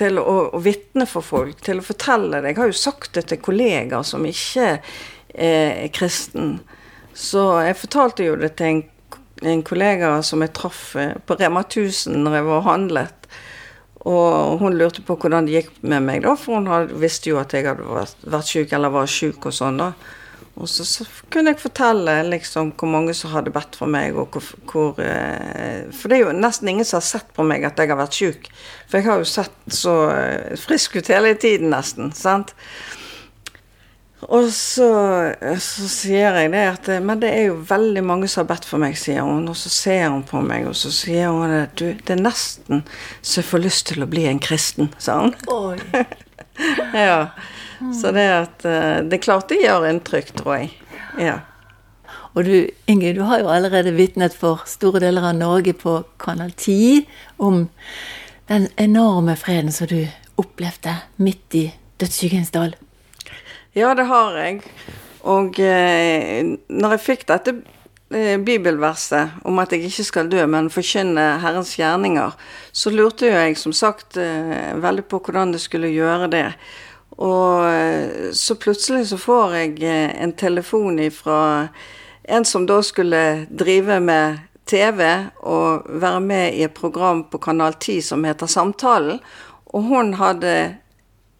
Til 0.00 0.16
å, 0.16 0.36
å 0.56 0.62
vitne 0.64 1.04
for 1.04 1.26
folk, 1.26 1.60
til 1.60 1.82
å 1.82 1.84
fortelle 1.84 2.40
det. 2.40 2.54
Jeg 2.54 2.62
har 2.62 2.72
jo 2.72 2.80
sagt 2.86 3.12
det 3.18 3.26
til 3.28 3.44
kollegaer 3.44 4.06
som 4.14 4.24
ikke 4.24 4.72
er 5.36 5.92
kristen. 5.92 6.56
Så 7.12 7.44
jeg 7.66 7.76
fortalte 7.82 8.30
jo 8.30 8.40
det 8.40 8.54
til 8.56 8.78
en, 8.78 8.82
en 9.44 9.62
kollega 9.68 10.16
som 10.24 10.40
jeg 10.40 10.56
traff 10.56 10.94
eh, 10.96 11.18
på 11.20 11.36
Rema 11.36 11.66
1000 11.68 12.16
når 12.24 12.40
jeg 12.40 12.48
var 12.48 12.68
handlet. 12.72 13.19
Og 14.08 14.62
hun 14.62 14.78
lurte 14.80 15.02
på 15.04 15.16
hvordan 15.20 15.44
det 15.44 15.58
gikk 15.58 15.74
med 15.82 16.06
meg, 16.06 16.22
da, 16.24 16.32
for 16.38 16.56
hun 16.56 16.94
visste 17.02 17.32
jo 17.32 17.40
at 17.40 17.52
jeg 17.52 17.66
hadde 17.68 17.84
vært 17.84 18.48
syk 18.48 18.72
eller 18.72 18.94
var 18.94 19.10
syk 19.10 19.50
og 19.50 19.56
sånn. 19.56 19.82
da. 19.82 19.92
Og 20.60 20.68
så, 20.68 20.84
så, 20.84 21.06
kunne 21.32 21.54
jeg 21.54 21.62
fortelle 21.62 22.14
liksom 22.26 22.72
hvor 22.76 22.90
mange 22.90 23.14
som 23.16 23.32
hadde 23.32 23.52
bedt 23.54 23.76
for 23.78 23.88
meg, 23.88 24.16
og 24.18 24.34
hvor, 24.34 24.48
hvor 24.68 25.02
eh, 25.04 25.86
For 25.94 26.10
det 26.10 26.18
er 26.18 26.26
jo 26.26 26.36
nesten 26.36 26.68
ingen 26.72 26.84
som 26.88 26.98
har 26.98 27.06
sett 27.06 27.30
på 27.36 27.46
meg 27.46 27.64
at 27.64 27.80
jeg 27.80 27.92
har 27.92 28.00
vært 28.00 28.18
syk. 28.18 28.50
For 28.90 29.00
jeg 29.00 29.08
har 29.08 29.22
jo 29.22 29.28
sett 29.28 29.72
så 29.72 29.94
eh, 30.12 30.56
frisk 30.60 30.98
ut 30.98 31.12
hele 31.12 31.32
tiden, 31.40 31.70
nesten. 31.72 32.12
sant? 32.16 32.52
Og 34.28 34.50
så, 34.52 34.88
så, 35.56 35.86
sier 35.88 36.36
jeg 36.36 36.50
det 36.52 36.64
at 36.68 36.88
Men 37.02 37.22
det 37.22 37.30
er 37.32 37.46
jo 37.48 37.60
veldig 37.64 38.02
mange 38.04 38.28
som 38.28 38.42
har 38.42 38.50
bedt 38.52 38.66
for 38.68 38.82
meg, 38.82 38.98
sier 39.00 39.24
hun. 39.24 39.48
Og 39.48 39.56
så 39.56 39.72
ser 39.72 40.08
hun 40.10 40.24
på 40.28 40.42
meg, 40.44 40.68
og 40.68 40.76
så 40.76 40.92
sier 40.92 41.32
hun 41.32 41.54
at 41.62 41.72
du, 41.80 41.94
det 41.94 42.16
er 42.16 42.20
nesten 42.20 42.84
så 43.22 43.40
jeg 43.40 43.48
får 43.48 43.64
lyst 43.64 43.86
til 43.88 44.04
å 44.04 44.10
bli 44.10 44.26
en 44.28 44.42
kristen, 44.42 44.90
sa 45.00 45.22
hun. 45.22 45.32
ja. 47.06 47.30
Så 47.96 48.12
det 48.12 48.26
at 48.28 48.64
eh, 48.68 48.98
Det 49.08 49.16
er 49.16 49.24
klart 49.24 49.48
det 49.48 49.62
gjør 49.62 49.86
inntrykk, 49.88 50.34
tror 50.36 50.58
jeg. 50.58 50.74
Ja. 51.20 51.38
Og 52.36 52.44
du, 52.44 52.68
Inge, 52.90 53.14
du 53.16 53.22
har 53.26 53.40
jo 53.40 53.48
allerede 53.50 53.96
vitnet 53.96 54.36
for 54.36 54.62
store 54.68 55.00
deler 55.02 55.24
av 55.32 55.38
Norge 55.38 55.72
på 55.74 55.96
Kanal 56.20 56.52
10 56.52 57.08
om 57.42 57.64
den 58.52 58.68
enorme 58.78 59.34
freden 59.40 59.72
som 59.74 59.88
du 59.90 60.04
opplevde 60.40 60.94
midt 61.16 61.56
i 61.56 61.64
dødssykehjemsdal. 62.02 62.76
dal. 62.76 62.89
Ja, 63.72 63.92
det 63.94 64.08
har 64.10 64.34
jeg. 64.34 64.64
Og 65.30 65.58
eh, 65.62 66.42
når 66.66 66.94
jeg 66.96 67.02
fikk 67.04 67.20
dette 67.28 67.52
eh, 68.10 68.34
bibelverset 68.42 69.36
om 69.46 69.60
at 69.62 69.70
jeg 69.70 69.86
ikke 69.86 70.06
skal 70.08 70.30
dø, 70.32 70.40
men 70.50 70.72
forkynne 70.74 71.26
Herrens 71.44 71.76
gjerninger, 71.78 72.34
så 72.72 72.90
lurte 72.90 73.28
jo 73.28 73.36
jeg 73.36 73.54
som 73.60 73.74
sagt 73.76 74.18
eh, 74.18 74.72
veldig 74.74 75.06
på 75.06 75.20
hvordan 75.22 75.54
det 75.54 75.62
skulle 75.62 75.92
gjøre 75.94 76.26
det. 76.32 76.48
Og 77.22 77.68
eh, 77.68 78.32
så 78.34 78.58
plutselig 78.58 79.06
så 79.12 79.20
får 79.22 79.56
jeg 79.60 79.78
en 80.18 80.34
telefon 80.34 80.98
ifra 81.06 81.68
en 82.26 82.44
som 82.44 82.66
da 82.66 82.80
skulle 82.82 83.46
drive 83.50 84.00
med 84.02 84.42
TV 84.66 85.30
og 85.46 85.86
være 85.86 86.20
med 86.26 86.58
i 86.58 86.66
et 86.66 86.74
program 86.74 87.22
på 87.30 87.38
Kanal 87.38 87.78
10 87.78 88.02
som 88.10 88.26
heter 88.26 88.50
Samtalen. 88.50 89.22
Og 89.70 89.86
hun 89.86 90.14
hadde 90.18 90.80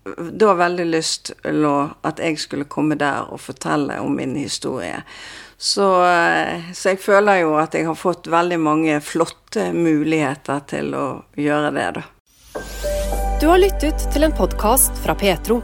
da 0.04 0.54
veldig 0.56 0.86
lyst 0.88 1.32
til 1.42 1.66
at 1.68 2.22
jeg 2.22 2.38
skulle 2.40 2.68
komme 2.70 2.96
der 3.00 3.28
og 3.28 3.40
fortelle 3.42 4.00
om 4.00 4.16
min 4.16 4.36
historie. 4.38 5.02
Så, 5.60 5.86
eh, 6.08 6.72
så, 6.72 6.94
jeg 6.94 7.02
føler 7.02 7.42
jo 7.42 7.56
at 7.60 7.74
jeg 7.76 7.84
har 7.84 7.98
fått 7.98 8.30
veldig 8.32 8.56
mange 8.60 8.94
flotte 9.04 9.66
muligheter 9.76 10.62
til 10.70 10.94
å 10.96 11.04
gjøre 11.36 11.74
det, 11.76 11.88
da. 11.98 12.06
Du 13.40 13.46
har 13.48 13.60
lyttet 13.60 14.06
til 14.12 14.24
en 14.24 14.36
podkast 14.36 14.96
fra 15.04 15.14
Petro. 15.14 15.60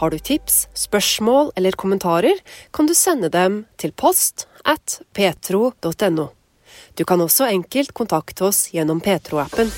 Har 0.00 0.10
du 0.10 0.18
tips, 0.18 0.64
spørsmål 0.74 1.52
eller 1.56 1.78
kommentarer, 1.78 2.42
kan 2.74 2.90
du 2.90 2.94
sende 2.94 3.30
dem 3.30 3.64
til 3.78 3.92
post 3.92 4.48
at 4.64 4.98
petro.no. 5.14 6.30
Du 6.98 7.04
kan 7.04 7.22
også 7.22 7.46
enkelt 7.50 7.94
kontakte 7.94 8.48
oss 8.50 8.66
gjennom 8.74 9.02
Petro-appen. 9.04 9.70